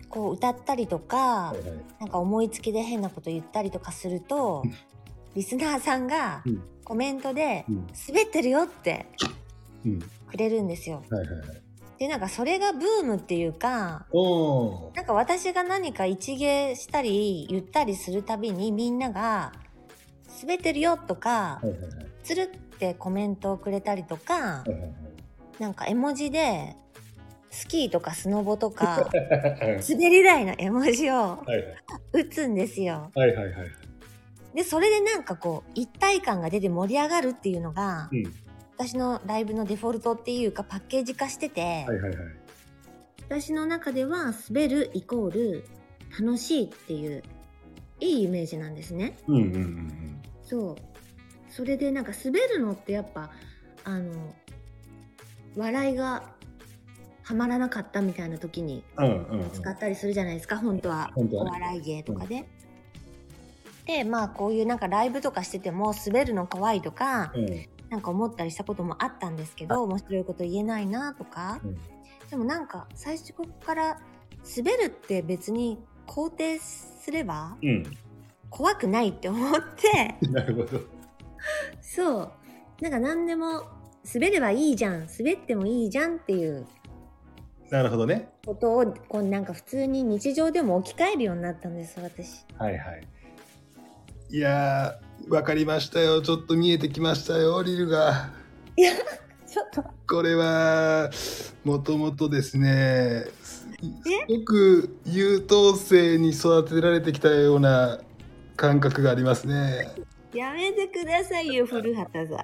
[0.09, 1.77] こう歌ったりとか、はいはい。
[1.99, 4.63] なんか思いつきで変なこと言ったりとかすると
[5.35, 9.07] リスナーさんがうんコメントでうん「滑ってるよ」って
[9.85, 9.99] うん。
[10.29, 11.03] くれるんですよ。
[11.09, 11.61] はいはいはい。
[11.99, 14.05] でなんかそれがブームっていうか。
[14.95, 19.53] なんか私が何か一芸したり言ったりするたびにみんなが
[20.41, 21.91] 「滑ってるよ」とかはいはいはい。
[22.23, 24.93] 「つる」ってコメントをくれたりとかはいはい
[25.59, 26.75] なんか絵文字で
[27.49, 29.89] スキーとかスノボとか はい。
[29.89, 31.43] 滑り台の絵文字を。
[32.11, 33.11] 打つんですよ。
[33.15, 33.69] はいはいはい。
[34.53, 38.33] でそれでなんかこう一体感が出て盛り上がるっていうのが、うん。
[38.77, 42.17] 私のライブのデフォルトっていうかパッケージ化してて、はいはいはい。
[43.27, 45.65] 私の中では滑るイコール
[46.19, 47.23] 楽しいっていう
[47.99, 49.17] いいイメージなんですね。
[49.27, 50.75] うんうんうんそう
[51.49, 53.31] それでなんか滑るのってやっぱ
[53.83, 54.33] あの
[55.57, 56.23] 笑いが
[57.23, 59.05] はまらなかったみたいな時にうん。
[59.05, 59.51] うんうんうん。
[59.51, 62.45] 使ったりするじゃないですか、本当はお本当はね笑い芸とかで。
[63.85, 67.65] でまあこういうなんかライブとかしてても滑るの怖いとかうん。
[67.89, 71.77] なんか思ったりしたこともあったんですけど面白いこと言えないなとかうん
[72.29, 73.33] でもなんか最初
[73.65, 73.99] から
[74.57, 77.83] 滑るって別に肯定すればうん。
[78.49, 80.79] 怖くないって思って なるほど。
[81.81, 82.31] そう
[82.81, 83.63] なんか何でも
[84.13, 86.65] 滑ればいいじゃん滑ってもいいじゃんっていう
[87.69, 88.29] なるほどね。
[88.45, 92.45] ことをこうなんか普通に日常でも置き換えるようになったんです私。
[92.57, 93.07] はいはい。
[94.29, 96.21] いやー、わかりましたよ。
[96.21, 98.29] ちょっと見えてきましたよ、リルが。
[98.77, 99.83] ちょっと。
[100.07, 101.09] これは
[101.63, 103.67] もともとですねす
[104.29, 107.99] ごく優等生に育てられてきたような
[108.55, 109.89] 感覚がありますね。
[110.33, 112.39] やめてくださいよ古畑さん。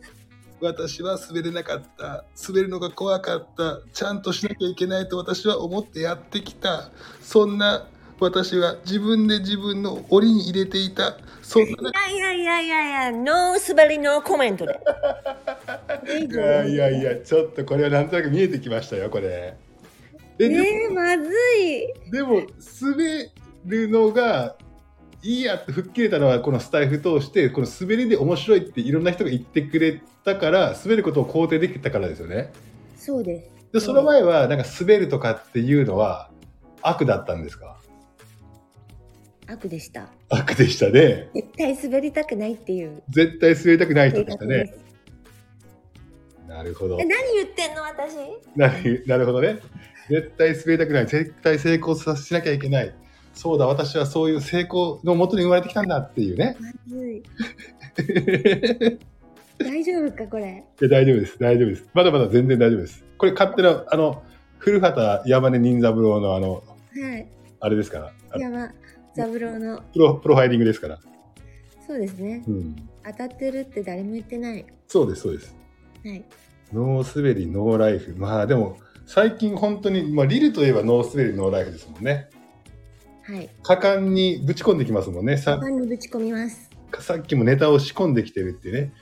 [0.60, 2.24] 私は滑れなかった。
[2.48, 3.80] 滑るのが怖かった。
[3.92, 6.90] ちゃんとしなきゃいけないと私は思ってやってきた。
[7.22, 7.88] そんな
[8.20, 11.68] 私は自分で自分の檻に入れていたそんな
[12.10, 14.78] いやいやいやいやノー滑りのコメントで。
[16.30, 19.54] いやいやいやちょっとこれはなんとなく見えてきましたよこれ。
[20.38, 22.10] えー、まずい。
[22.10, 22.42] でも
[22.80, 23.30] 滑
[23.66, 24.56] るのが
[25.22, 32.52] いいやって吹っ切れたのはこのスタイフ通してこの滑りで面白いっていろんな人が言ってくれたから滑ることを肯定できたからですよね。
[32.96, 33.50] そうです。
[33.72, 36.30] でその前はなんか滑るとかっていうのは
[36.82, 37.69] 悪だったんですか？
[39.50, 40.08] 悪でした。
[40.28, 41.28] 悪でしたね。
[41.34, 43.02] 絶対滑りたくないっていう。
[43.08, 44.74] 絶対滑りたくない人でしたね。
[46.46, 46.98] なるほど。
[47.00, 48.16] え何言ってんの私？
[48.56, 49.58] なるなるほどね。
[50.08, 51.06] 絶対滑りたくない。
[51.06, 52.94] 絶対成功させなきゃいけない。
[53.34, 56.56] そうだ私はそういう成功のもとに生まれてきたんだっていうね。
[56.60, 57.16] まずい。
[57.18, 57.22] い
[59.62, 60.64] 大丈夫かこれ？
[60.80, 61.38] や大丈夫です。
[61.38, 61.88] 大丈夫です。
[61.94, 63.04] まだまだ全然大丈夫です。
[63.18, 64.22] これ勝手なあの
[64.58, 66.62] 古畑山根任三郎のあの
[66.94, 67.26] はい。
[67.60, 68.12] あれですから。
[68.32, 68.38] あ
[69.14, 69.82] 三郎の。
[69.92, 70.98] プロプロファイリングですから、
[71.86, 72.44] そうですね。
[72.46, 74.64] うん、当たってるって誰も言ってない。
[74.86, 75.54] そうですそうです。
[76.04, 76.24] はい。
[76.72, 78.14] ノー滑りノーライフ。
[78.16, 82.30] まあでも最近本当に、まあ、リルといえばノー滑りノーライフですもんね。
[83.22, 83.48] はい。
[83.62, 85.36] 果敢にぶち込んできますもんね。
[85.36, 86.70] さカにぶち込みます。
[87.00, 88.92] さっきもネタを仕込んできてるってね。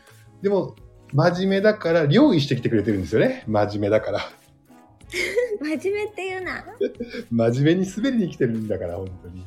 [0.40, 0.76] でも
[1.12, 3.44] 真面目だから用意してきてくれてるんですよね。
[3.46, 4.20] 真面目だから。
[5.60, 6.64] 真面目って言うな。
[7.30, 9.44] 真面目に滑りに来てるんだから本当に、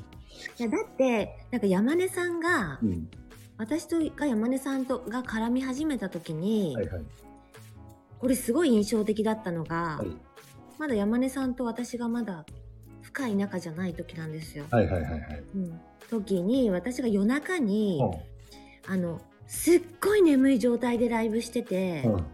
[0.61, 3.09] いやだってなんか山根さんが、うん、
[3.57, 7.03] 私とが山根さんとが絡み始めた時に、はいはい。
[8.19, 10.07] これすごい印象的だったのが、はい。
[10.77, 12.45] まだ山根さんと私がまだ
[13.01, 14.65] 深い仲じゃない時なんですよ。
[14.69, 15.43] はいはいはいはい。
[15.55, 22.25] うん、時に私が夜中に、うあのすっごい眠い状態でライブしてて、んうん。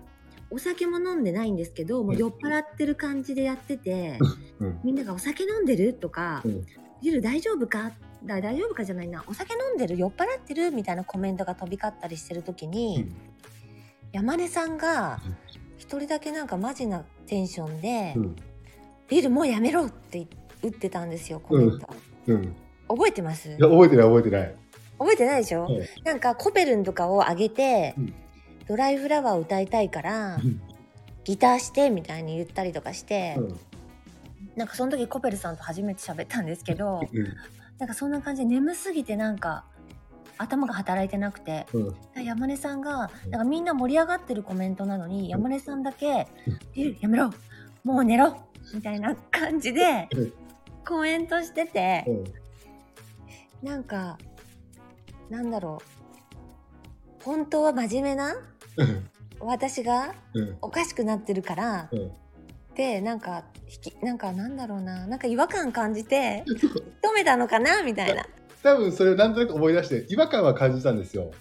[0.49, 4.17] お酒も飲んでないんですけどもう酔っ払ってる感じでやってて、
[4.59, 6.41] うんみんなが「お酒飲んでる?」とか
[6.97, 7.91] うん「ジル大丈夫か?」
[8.25, 13.15] だ大丈夫かじゃないな「お酒飲んでる酔っ払ってる?」みたいなコメントが飛び交ったりしてる時に、うん。
[14.13, 15.35] 山根さんがうん。
[15.77, 18.35] 一人だけなんかマジなテンションでうん
[19.07, 20.25] 「ビルもうやめろ!」って
[20.63, 21.87] 打ってたんですよコメント、
[22.27, 22.55] うん。
[22.87, 23.49] 覚えてます？
[23.49, 24.55] いや覚えてない覚えてない、
[24.97, 28.13] 覚えてないでしょ、はいなんかコペルンとかを上げて、うん。
[28.67, 30.59] ドライフラワーを歌いたいから、うん。
[31.23, 33.59] ギターしてみたいに言ったりとかして、うん
[34.57, 37.33] なんかその時コペルさんと初めて喋ったんですけどうん。
[37.77, 39.63] なんかそんな感じで眠すぎてなんか
[40.39, 41.65] 頭が働いてなくて。
[41.73, 42.23] うん。
[42.23, 46.27] 山根さんがなんかみんな盛り上がってるコメントなのに山根さんだけ
[46.75, 47.31] 「えやめろ
[47.83, 48.35] もう寝ろ!」
[48.73, 50.33] みたいな感じでうん。
[50.85, 52.03] コメントしてて
[53.63, 53.67] うん。
[53.67, 54.17] なんか
[55.29, 55.79] なんだろ
[57.21, 58.35] う本当は真面目な
[58.77, 59.09] うん。
[59.39, 60.57] 私がうん。
[60.61, 61.89] おかしくなってるから
[62.77, 65.07] うんでなんか引きなんかなんだろうな。
[65.07, 66.43] なんか違和感感じて
[67.03, 67.83] 止めたのかな？
[67.83, 68.23] みたいな。
[68.63, 71.31] 多分それをなんとなく思い出して違和感は感じたんですよ。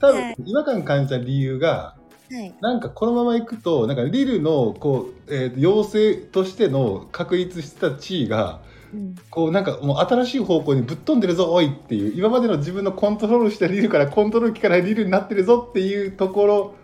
[0.00, 0.36] 多分、はい。
[0.44, 1.96] 違和感感じた理由が
[2.30, 2.54] はい。
[2.60, 8.60] なんかこのままいくとなんかリルのこう、えー妖精としての確立してた地位が
[8.92, 9.14] うん。
[9.30, 16.74] こうなんかもう新しい方向にぶっ飛んでるぞおいっていう今までの自分のコントロールしたリルからコントロール機からリルになってるぞっていうところ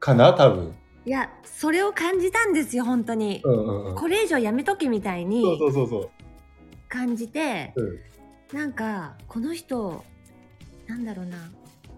[0.00, 0.74] かな多分。
[1.04, 6.10] いやそれを感じたんですよ本当に、うんうんうん、これ以上やめとけみたいにそうそうそう。
[6.88, 7.82] 感じてう
[8.54, 8.58] ん。
[8.58, 10.04] なんかこの人
[10.86, 11.38] なんだろうな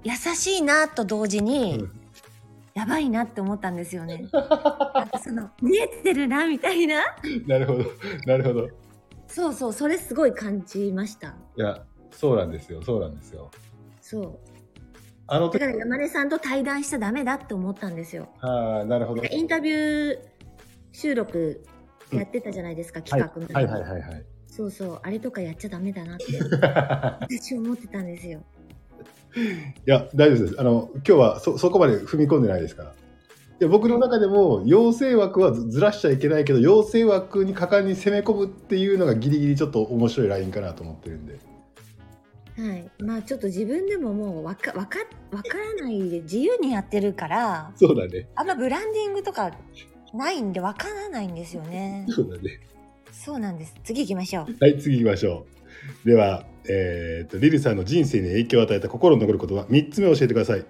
[0.04, 2.00] 優しいなと同時に、うん。
[2.74, 4.26] やばいなって思ったんですよね。
[5.22, 7.04] その見えてるなみたいな。
[7.46, 7.84] なるほど
[8.26, 8.66] なるほど。
[8.66, 8.70] い
[9.28, 11.34] そうそうそれすごい感じました。
[11.56, 13.50] やそうなんですよそうなんですよ。
[14.00, 14.38] そう
[15.26, 19.24] あの時だから山根さんと対談しちゃダメだって思ったんですよああなるほど。
[19.24, 20.18] インタビュー
[20.92, 21.64] 収録
[22.12, 24.24] やってたじゃないですか、企画みたはいいな、はいはいはい。
[24.46, 26.24] そうそうあれとかやっちゃダメだなって
[27.40, 28.42] 私思ってたんですよ
[29.36, 30.60] いや大丈夫です。
[30.60, 32.94] あの今日はそそこまで踏み込んでないですから。
[33.58, 41.38] で僕の中でも妖精枠はずずらしちゃいけないけど妖精枠に果敢に攻め込むっていうのがギリギリちょっと面白いラインかなと思ってるんで。
[42.56, 44.98] はいまあちょっと自分でももうわかわか
[45.32, 48.28] わからないで自由にやってるからそうだね。
[48.36, 49.50] あんまブランディングとか
[50.12, 52.60] ないんでわからないんですよねそうだね。
[53.10, 55.46] そうなんです次行きましょうはい次行きましょ
[56.04, 56.08] う。
[56.08, 60.64] では、えー、とリルさんの人生に影響を与えた心に残ることは3つ目教えてください。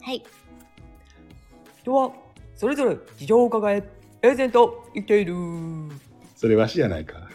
[0.00, 0.22] はい。
[1.80, 2.12] 人は
[2.54, 3.82] それぞれ事情を抱え
[4.22, 5.34] 平然と生きている
[6.36, 7.28] それわしやないか。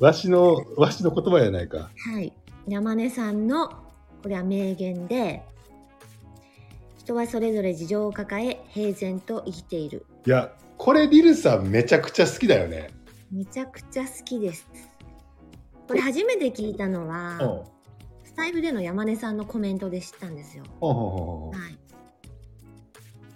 [0.00, 1.90] わしの、わしの言葉やないか。
[1.96, 2.32] はい。
[2.70, 3.68] 山根さんの、
[4.22, 5.42] これは名言で、
[6.98, 10.06] 人はそれぞれ事情を抱え、平然と生きている。
[10.24, 12.90] いや、これリルさんめちゃくちゃ好きだよね。
[13.32, 14.68] めちゃくちゃ好きです。
[15.88, 18.24] これ初めて聞いたのは、うん。
[18.24, 20.62] スタイフでの山根さんのコメントで知ったんですよ。
[20.78, 21.78] ほうほうほうほはい。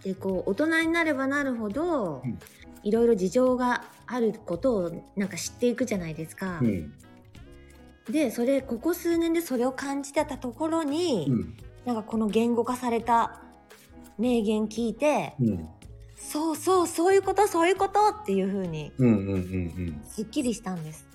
[0.05, 2.39] で、こう、大人になればなるほど、うん
[2.85, 6.61] いろいろ事情があることをなんか知っていくじゃないですか。
[6.61, 6.65] う。
[6.65, 6.93] うん。
[8.11, 11.57] で、それ、ここ数年でそれを感じてたところに、うん。
[11.85, 13.41] なんかこの言語化された
[14.19, 15.69] 名言聞いて、うん。
[16.17, 20.03] そうそう、そういうこと、そういうことっていう風に、うんうんうんうん。
[20.07, 21.07] すっきりしたんです。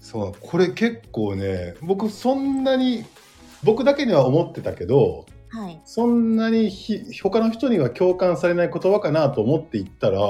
[0.00, 3.04] そう、これ結構ね、僕そんなに、
[3.62, 5.80] 僕だけには思ってたけど、はい。
[5.84, 10.20] そんなにひ他の人には共感されない言葉かなと思って言ったら、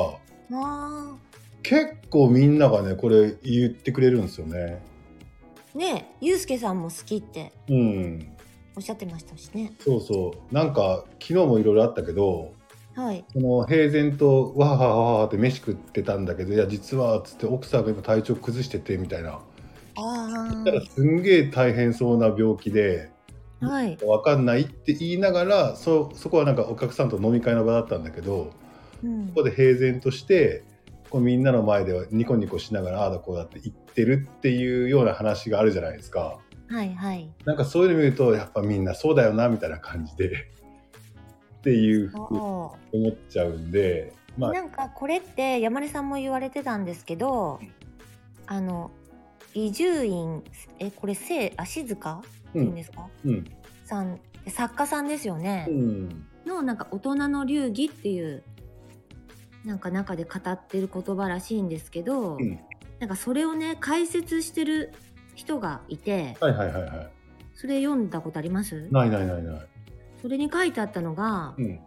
[0.52, 1.16] あ
[1.62, 4.82] 結構みんながね、これ言ってくれるんですよね。
[5.74, 8.36] ーねえ、ゆうすけさんも好きってうん。
[8.76, 9.72] おっしゃってましたしね。
[9.80, 10.54] そうそう。
[10.54, 12.52] なんか、昨日もいろいろあったけど、
[12.94, 13.24] はい。
[13.32, 19.40] その平然とわーはーわーわーって飯食ってたんだけど、いや、実は、つって奥さんが今体調崩してて、みたいな。
[19.96, 23.10] あだからすんげえ大変そうな病気で、
[23.60, 23.66] あ。
[23.66, 23.98] はい。
[24.04, 28.50] わかんないって言いながらそそこはなんかお客さんと飲み会の場だったんだけど
[29.04, 30.64] うんここで平然として
[31.10, 36.38] こうみんなの前ではニコニコしながらああだこうだって言ってるっていうような話があるじゃないですか。
[36.68, 37.28] はいはい。
[37.44, 40.30] なんかそういうの見るとやっぱみんなそうだよなみたいな感じで
[41.58, 44.40] っていうふうにそ思っちゃうんでう。
[44.40, 44.52] まあ。
[44.52, 47.58] なんかこれって山根さんも言われてたんですけど、
[48.46, 48.92] あの、
[49.52, 50.44] 伊集院、
[50.78, 52.22] え、これ、せあ、静香？
[52.50, 53.44] っていうんですか、うん。
[53.84, 55.66] さん、作家さんですよね。
[55.68, 56.26] うん。
[56.46, 58.42] のなんか大人の流儀っていう
[59.64, 62.58] なんか中で語ってる言葉らしいんですけど、うん。
[62.98, 64.92] なんかそれをね解説してる
[65.34, 67.10] 人がいてはいはいはいはい。
[67.54, 68.88] それ読んだことあります？
[68.90, 69.66] ないないないない。
[70.20, 71.80] それに書いてあったのが、うん。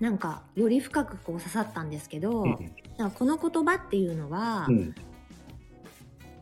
[0.00, 2.56] なんかより深くこう刺さったんですけど、うん
[2.98, 4.94] なんかこの言葉っていうのは、うん。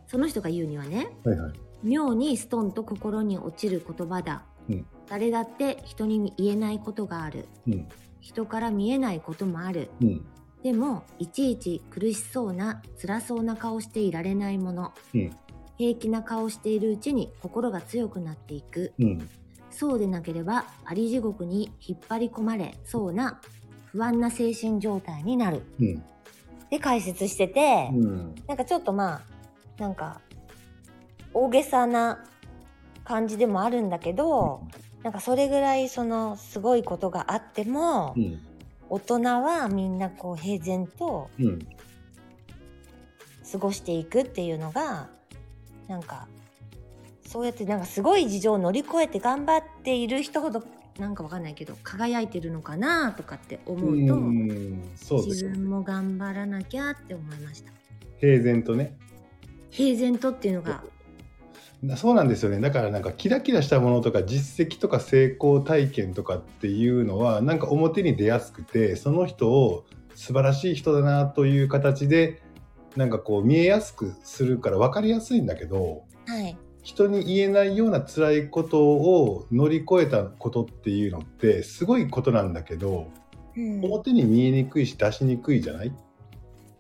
[0.07, 1.53] その人が言うにはねはいはい。
[1.83, 4.87] 妙にストンと心に落ちる言葉だ、うん。
[5.09, 7.47] 誰だって人に言えないことがある。
[7.67, 7.89] うん
[8.21, 9.91] 人から見えないこともある。
[10.01, 10.25] うん。
[10.63, 15.31] でもいちいち苦しそうな辛そうな顔していられないもの、うん。
[15.77, 18.93] 平気な顔しているうちに心が強くなっていく。
[18.99, 19.29] うん。
[19.71, 23.41] そうでなければあり地獄に引っ張り込まれそうな
[23.87, 25.63] 不安な精神状態になる。
[25.81, 26.03] うん。
[26.71, 28.35] で解説してて、うん。
[28.47, 29.21] なんかちょっとまあ
[29.81, 30.21] なんか
[31.33, 32.25] 大げさな
[33.05, 34.63] 感じでもあるんだけど、
[35.09, 38.41] なんかそれぐらいそのすごいことがあっても、うん
[38.91, 41.59] 大人はみんなこう平然とうん
[43.53, 45.09] 過ごしていくっていうのが
[45.89, 46.27] なんか
[47.27, 50.63] そうやってなんかすごい事情を乗り越えて頑張っている人ほど
[50.99, 57.73] なんかわかんないけど輝いてるのかなとかって思うと、う自分も頑張らなきゃって思いました。
[58.21, 58.97] 平然とね。
[59.71, 60.83] 平然とっていうのが
[61.97, 62.59] そうなんですよね。
[62.59, 69.85] だからなんかキラキラしたものとか実績とか成功体験とかっていうのはなんか表に出やすくてその人を
[70.17, 72.43] 素晴らしい人だなという形で
[72.97, 76.57] なんかこう見えやすくするから分かりやすいんだけどはい。
[76.83, 83.13] 人に言えないような辛いことを乗り越えたことっていうのってすごいことなんだけど
[83.57, 83.85] うん。
[83.85, 85.93] 表に見えにくいし出しにくいじゃない、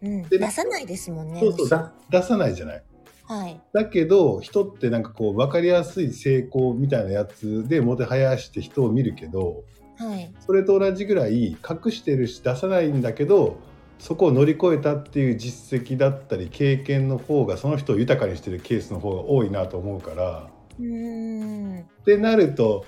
[0.02, 1.38] うん、出さないですもんね。
[1.38, 2.82] そうそうだ出さないじゃない？
[3.28, 3.60] はい。
[3.74, 9.64] だけど人ってなんかこう分かりやすい成功みたいなやつでもてはやして人を見るけど
[9.98, 10.32] はい。
[10.40, 13.58] それと同じぐらい隠してるし出さないんだけど
[13.98, 20.48] そこを乗り越えたっていう実績だったり経験の方がその人を豊かにしてるケースの方が多いなと思うから。
[20.78, 21.80] うーん。
[21.80, 22.86] ってなると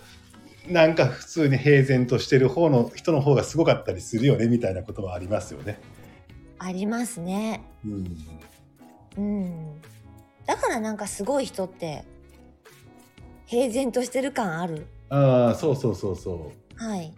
[0.69, 5.81] なんか普通に平然としてる方の人の方がすごかったりするよねみたいなことはありますよね。
[6.59, 7.63] ありますね。
[7.85, 8.17] うん。
[9.19, 9.81] うん
[10.47, 12.05] だからなんかすごい人って
[13.47, 14.87] 平然としてる感ある。
[15.09, 16.85] ああそうそうそうそう。
[16.85, 17.13] はい。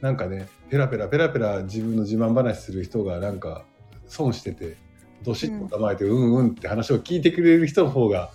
[0.00, 3.64] なんかねペラペラペラペラ自分の自慢話する人がなんか
[4.06, 4.76] 損してて
[5.22, 6.34] どしっと構えてうん。
[6.36, 8.30] うんって話を聞いてくれる人の方が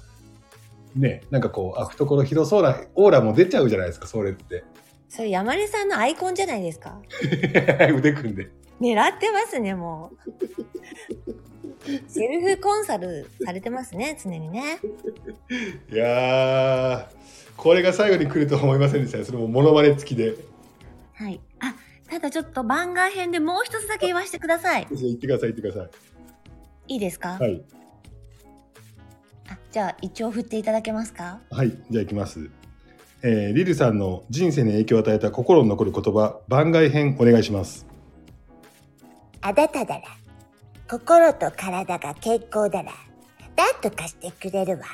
[0.95, 4.63] ねなんかこうあ懐広そうなオーラも出ちゃうじゃないですかそれって。
[5.09, 6.99] それ山根さんのアイコンじゃないですか？
[7.97, 8.49] 腕組んで
[8.81, 10.25] 狙ってますねもう
[12.07, 14.79] セルフコンサルされてますね常にね
[15.91, 17.07] いやー
[17.57, 20.35] これが最後に来るとは思いませんでしたねそれもモノマネ付きで
[21.13, 21.75] はいあ
[22.09, 24.87] ただちょっと番外編でもう一つだけ言わせてください。
[24.91, 25.89] 言ってください、言ってくださ
[26.87, 27.39] いいですか、い。
[27.39, 27.63] はい。
[29.49, 32.49] あじゃあ一応振っていただけますかはい、じゃあ行きます。
[33.23, 37.87] えー、リルさんの人生に影響を与えた心に残る言葉、番外編お願いします。
[39.47, 40.01] あなたなら
[40.89, 42.91] 心と体が健康なら
[43.55, 44.85] 何とかしてくれるわ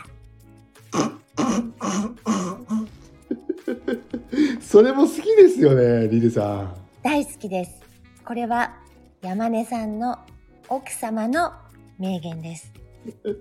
[4.59, 6.75] それも好きですよね、リルさん。
[7.01, 7.79] 大好きです。
[8.25, 8.75] これは
[9.21, 10.19] 山根さんの
[10.67, 11.53] 奥様の
[11.97, 12.73] 名言です。
[13.07, 13.35] ちょっ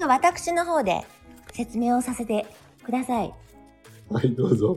[0.00, 1.04] と私の方で
[1.52, 2.44] 説明をさせて
[2.82, 3.32] ください。
[4.10, 4.76] はい、どうぞ。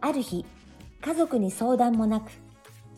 [0.00, 0.46] ある日、
[1.00, 2.30] 家族に相談もなく、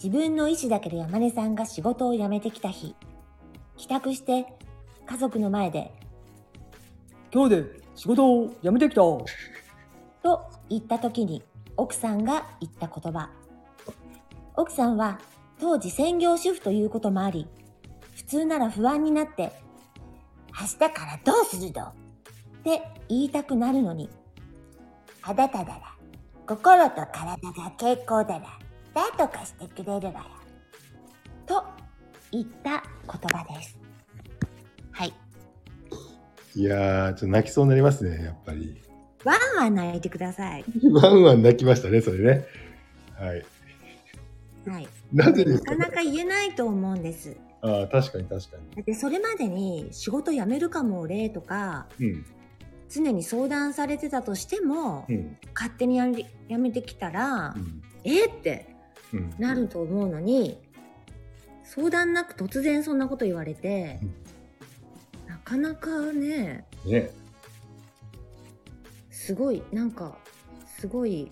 [0.07, 2.95] 自分の意思だけで山根さんが仕事を辞めてきた日、
[3.77, 4.47] 帰宅して
[5.05, 5.93] 家族の前で、
[7.35, 7.65] 今日で
[7.97, 9.01] 仕事を辞めてきた。
[9.01, 9.27] と
[10.69, 11.43] 言った時に
[11.77, 13.31] 奥さんが言った言葉。
[14.55, 15.19] 奥さんは
[15.59, 17.49] 当時専業主婦ということもあり、
[18.15, 19.51] 普通なら不安になって、
[20.57, 21.83] 明日からどうするの？
[21.83, 21.93] っ
[22.63, 24.09] て言いたくなるのに、
[25.23, 25.97] あなたなら
[26.47, 28.61] 心と体が健康なら
[28.97, 30.21] 何とかしてくれるわよ
[31.47, 31.63] と
[32.33, 33.79] 言った言葉です。
[34.91, 35.13] はい。
[36.55, 38.83] いやー、ちょっと泣きそうになりますね、やっぱり。
[39.25, 40.65] ワンワン泣いてください。
[40.91, 42.47] ワンワン泣きましたね、それね。
[43.19, 43.45] はい。
[44.67, 44.89] はい。
[45.13, 45.77] なぜですか？
[45.77, 47.37] なかなか言えないと思うんです。
[47.61, 52.09] ああ、確かに確かだってそれまでに仕事辞めるかも俺とか、に。
[52.13, 52.27] うん。
[52.89, 55.37] 常に相談されてたとしても、うん。
[55.55, 55.97] 勝手に
[56.49, 57.83] やめてきたら、うん。
[58.05, 58.76] えってうん。
[59.39, 60.59] なると思うのに、
[61.65, 63.99] 相談なく突然そんなこと言われて、
[65.27, 67.11] なかなかね、ね。
[69.11, 70.17] すごい、なんか、
[70.79, 71.29] すごい、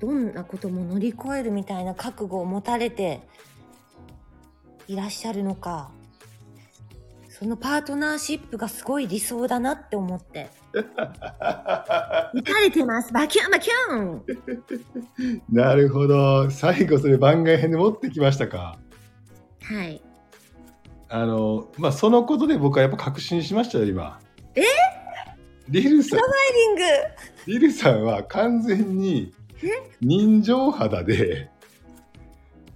[0.00, 3.20] どんなことも乗り越えるみたいな覚悟を持たれて
[4.88, 5.90] いらっしゃるのか、
[7.28, 10.48] そのパートナーシップがすごい理想だなって思って。
[10.74, 13.12] 打たれてます。
[13.12, 14.22] バキュンバキュン
[15.50, 16.50] なるほど。
[16.50, 18.78] 最後それ番外編で持ってきましたか。
[19.62, 20.02] はい。
[21.08, 24.20] あの、まあ、そのことで僕はやっぱ確信しましたよ、今。
[24.54, 24.62] え？
[25.66, 26.20] リルさん、
[27.46, 29.32] リルさんは完全に
[30.02, 31.48] 人情肌で、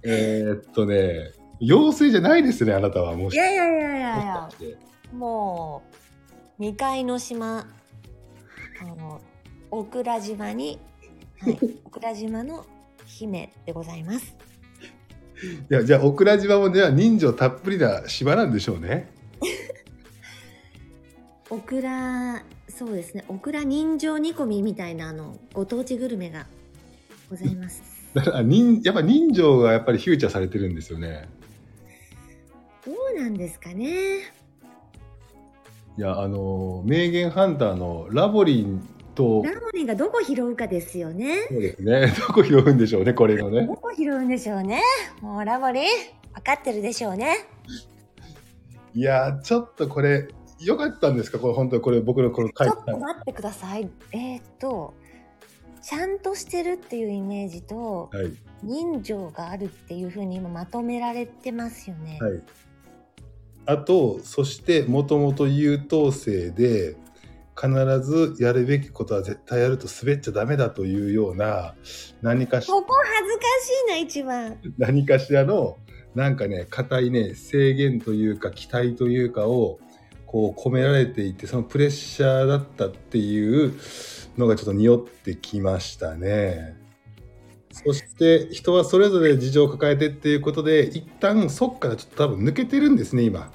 [0.01, 1.31] えーっとね、
[1.61, 4.49] 妖精じゃないですね、あなたはもしいやいやいやいやいや
[5.13, 7.67] もう未開の島
[8.81, 9.21] あの
[9.71, 10.79] 大倉島に、
[11.39, 12.65] はい、大倉島の
[13.05, 14.35] 姫でございます
[15.69, 19.09] いや、じゃあ、オクラ島もじゃあ人情たっぷりな島なんでしょうね。
[21.49, 26.45] オクラそうですねオクラ人情煮込みみたいなあのご当地グルメが
[27.27, 27.81] ございます
[28.13, 31.27] だから人、やっぱ人情がやっぱりフューチャーされてるんですよね。
[32.85, 34.31] どうなんですかね
[35.99, 38.81] いや、あの、名言ハンターのラボリン
[39.15, 43.75] と、ラモリンがどこ拾うかですよねそうです ね、どこ拾うんでしょうね、これのねど。
[43.75, 44.81] こ拾うんでしょうね
[45.19, 45.85] もうラモリン
[46.35, 47.35] 分かってるでしょうね
[48.95, 50.29] いや、ちょっとこれ、
[50.61, 51.37] 良かったんですか？
[51.39, 53.89] これ本当にこれ僕のこの書いちょっと待ってください。
[54.13, 54.93] えーっと、
[55.81, 58.31] ちゃんとしてるっていうイメージと、はい。
[58.63, 62.19] 人情があるっていう風に今まとめられてますよね。
[62.21, 62.41] はい。
[63.65, 66.95] あと、そして、もともと優等生で、
[67.59, 67.69] 必
[68.01, 71.75] ずやるべきことは絶対やると滑っちゃダメだというような、
[72.21, 74.57] 何かしここ恥ずかしいな、一番。
[74.77, 75.77] 何かしらの、
[76.15, 79.79] なんかね、固いね、制限というか、期待というかを、
[80.25, 83.73] こう込められていて、そのプレッシャーだったっていう
[84.37, 86.78] のがちょっと匂ってきましたね。
[87.71, 93.51] そして人はそれぞれ事情を抱えてっていうことで一旦そっからちょっと多分抜けてるんですね今。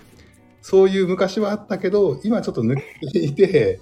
[0.63, 3.81] そういう昔はあったけど今ちょっと抜けていて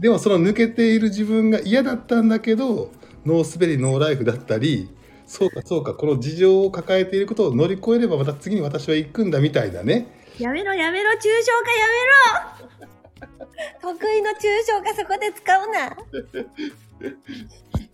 [0.00, 2.90] でもその抜けている自分が嫌だったんだけど
[3.24, 4.90] ノースベリーノーライフだったり
[5.28, 10.08] そうかそうかこの事情を抱えていることを乗り越えればまた次に私は行くんだみたいなね。
[10.38, 11.20] やめろ、やめろ、抽象
[11.62, 11.98] 化やめ
[13.82, 13.82] ろ。
[13.94, 15.94] 得意の抽象化そこで使うな。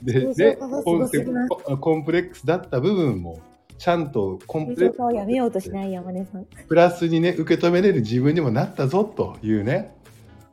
[0.04, 3.40] でコンプレックスだった部分も
[3.78, 6.46] ちゃんとコンプ抽レック象化をやめようとしない山根さん。
[6.56, 9.94] スプラスにね受け止めれる自分にもなったぞというね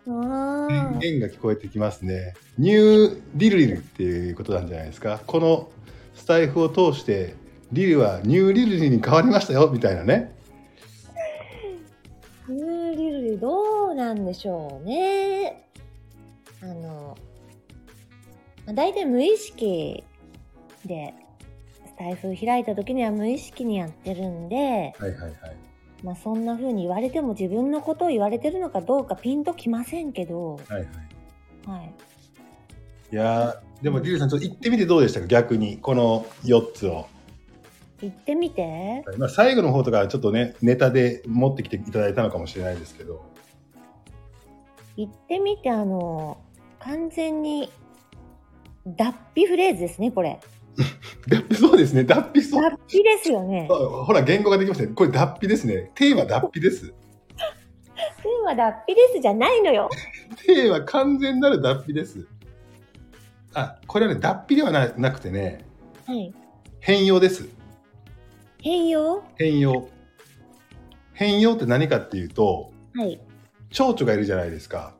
[0.07, 2.33] あ宣言が聞こえてきますね。
[2.57, 5.21] ニューリルリルっていうことなんじゃないですか。
[5.27, 5.69] この
[6.15, 7.35] スタイフを通して
[7.71, 10.33] リルはニューリルリルに変わりましたよみたいなね。
[12.49, 15.67] ーニューリルリどうなんでしょうね。
[16.61, 17.30] あの、まあ、
[18.73, 20.03] 大体無意識
[20.85, 21.13] で
[21.99, 25.33] 財布開いた時には無意識にやってるんで、はいはいはい。
[26.03, 30.85] まあそんな風に言われても自分のことを言われてるのかどうかピンときませんけど、はいはい。
[31.67, 31.93] はい。
[33.11, 37.07] いやーでもリュウさんちょっと行ってみてどうでしたか逆にこの4つを、
[38.01, 39.03] 行ってみて。
[39.17, 43.23] まあ、最後の方とかちょっとねネタで持ってきていただいたのかもしれないですけど
[44.97, 46.37] 行ってみて、あの、
[46.79, 47.71] 完全に
[48.85, 50.39] 脱皮フレーズですね、これ。
[51.27, 53.67] 脱皮そうですね脱皮そう脱皮ですよね。
[53.71, 53.75] あ
[54.05, 59.89] ほら言語ができましたねこれ脱皮ですねテーマ脱皮ですテーマ脱皮ですじゃないのよ。
[60.45, 62.25] テーマ完全なる脱皮です
[63.53, 65.65] あこれはね脱皮ではななくてね
[66.05, 66.33] はい。
[66.79, 67.47] 変容です
[68.61, 69.21] 変容？
[69.37, 69.89] 変容
[71.13, 73.19] 変容って何かっていうとはい。
[73.69, 74.95] 蝶々がいるじゃないですか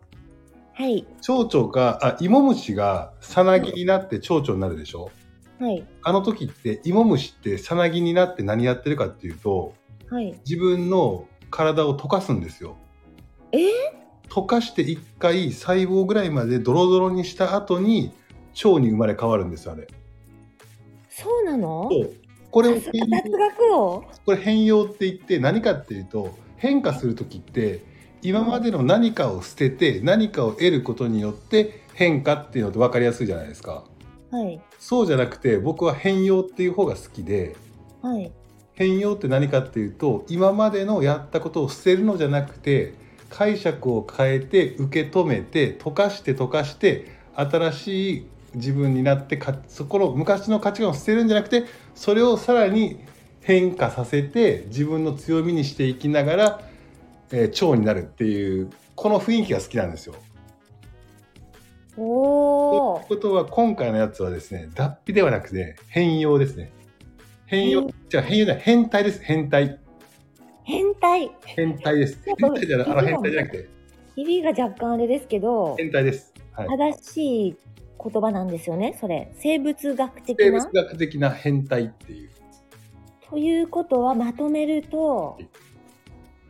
[0.74, 1.06] はい。
[1.22, 5.12] 蝶々があ芋虫がさなぎになって蝶々になるでしょ？
[5.60, 5.86] はい。
[6.02, 9.74] あの時って芋虫ってさなぎになって何やってるかっていうと
[10.10, 10.34] はい。
[10.46, 12.78] 自分の体を溶かすんですよ。
[13.52, 13.58] え？
[13.60, 13.70] ー
[14.30, 18.14] 溶かして一回細胞ぐらいまでドロドロにした後に
[18.64, 19.88] 腸に生まれ変わるんですあれ。
[21.10, 21.90] そうなの？
[21.92, 22.14] そう
[22.50, 24.04] これを？
[24.26, 27.84] これ変容って言って何かっていうと変化する時って
[28.22, 33.84] 今までの何かを捨てて何かを得ることによって変化っていうのって分かりやすいじゃないですか。
[34.32, 34.62] はい。
[34.80, 37.56] そうじゃなくて僕は変容っていう方が好きで
[38.02, 38.32] はい。
[38.74, 42.94] 変容って何かっていうと今までのやったことを捨てるのじゃなくて
[43.30, 51.66] 解釈を変えて受け止めて溶かして溶かして新しい自分になってかそこの昔の価値観を捨てるんじゃなくて
[51.96, 53.00] それをさらに
[53.42, 56.62] 変化させて自分の強みにしていきながら、
[57.32, 60.16] えー蝶になるっていうこの雰囲気が好きなんですよ。
[61.98, 66.72] おーということは今回のやつはですね脱皮ではなくて変容ですね。
[67.46, 69.80] 変容変じゃあ変容じゃない変態です変態
[70.64, 71.32] 変態。
[71.46, 72.20] 変態です。
[72.38, 73.70] 変態じゃないあの変態じゃなくて
[74.16, 76.34] 響きが若干あれですけど、変態です。
[76.52, 76.68] はい。
[76.68, 77.58] 正しい
[78.04, 79.32] 言葉なんですよね、それ。
[79.36, 80.84] 生物学的生物な。
[80.84, 82.30] 学的な変態っていう。
[83.30, 85.38] ということはまとめると、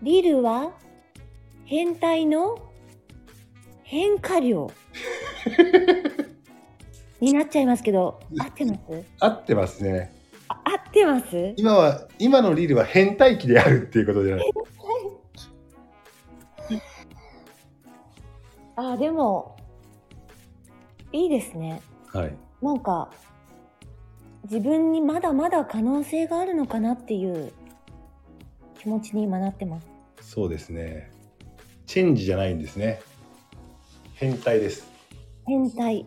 [0.02, 0.72] リルは
[1.66, 2.58] 変態の
[3.84, 4.72] 変化量
[7.20, 8.80] になっちゃいますけど、合ってます？
[9.20, 10.12] 合ってますね。
[10.48, 11.54] あ合ってます？
[11.58, 14.52] 今は今のリルは変態期であるっていうことじゃない。
[18.78, 19.58] あ、でも、
[21.12, 21.82] いいですね。
[22.08, 22.36] はい。
[22.62, 23.12] なんか、
[24.46, 27.52] 自分にまだまだ可能性があるのかなっていう
[28.80, 29.91] 気持ちに今なってます。
[30.34, 31.12] そうですね。
[31.88, 33.02] チェンジじゃないんですね。
[34.14, 34.88] 変態です。
[35.46, 36.06] 変態。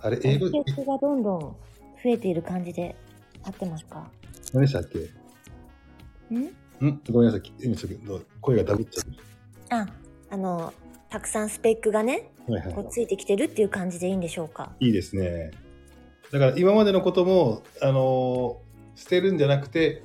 [0.00, 1.56] あれ英語季節がどんどん増
[2.06, 2.96] えている感じで
[3.44, 4.10] 合ってますか？
[4.54, 5.00] 何でしたっけ？
[6.34, 6.86] ん？
[6.86, 7.02] ん？
[7.10, 7.52] ごめんなさい。
[7.62, 9.04] 今ちょっと声がダブっちゃっ
[9.82, 9.86] あ、
[10.30, 10.72] あの、
[11.10, 12.52] たくさんスペックがね、た。
[12.54, 12.88] はいはいこう。
[12.90, 14.72] ついてきてるっていう感じでいいんでしょうか？
[14.80, 15.50] いいですね。
[16.32, 18.66] だから今までのこともあのー
[18.98, 20.02] 捨てるんじゃなくて、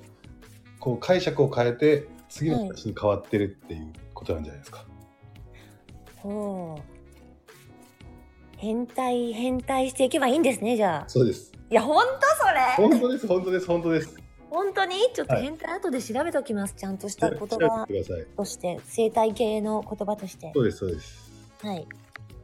[0.82, 4.84] こう解釈を変えて次の形に変わってるっていうことなんじゃないですか。
[6.18, 6.82] ほう。
[8.58, 11.10] 変態、変態していけばいいんですね、じゃあ。
[11.10, 11.52] そうです。
[11.70, 14.20] いや、ほんとそれ本当です本当です本当です。
[14.50, 14.96] 本当に？
[15.14, 16.74] ちょっとはい変態後で調べときます。
[16.76, 17.88] ちゃんとした言葉。
[18.36, 20.52] として、生態系の言葉として。
[20.54, 21.32] そうですそうです。
[21.62, 21.88] はい。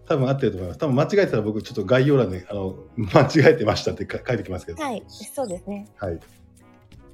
[0.08, 0.80] 多分合ってると思います。
[0.80, 4.82] 多分間違えてたら僕ちょっと概要欄であの間違えてましたってか書いてきますけど。
[4.82, 5.88] はい、そうですね。
[5.98, 6.20] はい。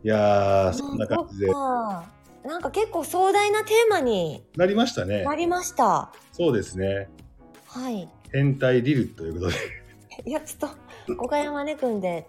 [0.03, 5.33] いやーそんな感じでなんか結構壮大なテーマになりましたねな。
[5.33, 6.11] りました。
[6.33, 7.09] そうですね。
[7.67, 8.09] はい。
[8.33, 9.55] 変態リルということで。
[10.29, 10.69] いや、ちょっ
[11.07, 12.27] と、岡山ねくんで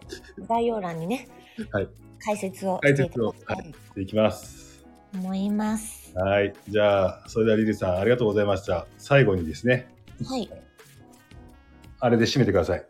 [0.48, 1.28] 概要欄にね、
[1.72, 1.88] はい
[2.20, 4.84] 解説を解説をきたいしていきます。
[5.12, 6.16] と思います。
[6.16, 6.54] はい。
[6.68, 8.86] じゃあそれではリルさんありがとうございました。
[8.98, 9.92] 最後にですね。
[10.24, 10.48] はい。
[11.98, 12.86] あれで締めてください。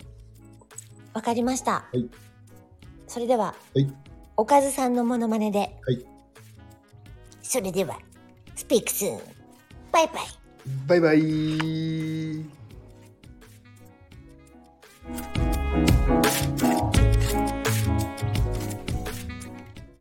[1.14, 1.87] わかりました。
[1.95, 2.05] い
[3.07, 4.04] それでは、はい
[4.37, 6.05] おかずさんのモノマネで、はい。
[7.43, 7.99] それでは
[8.57, 9.18] スピークスン
[9.93, 10.16] バイバイ。
[10.89, 12.64] バイバイ。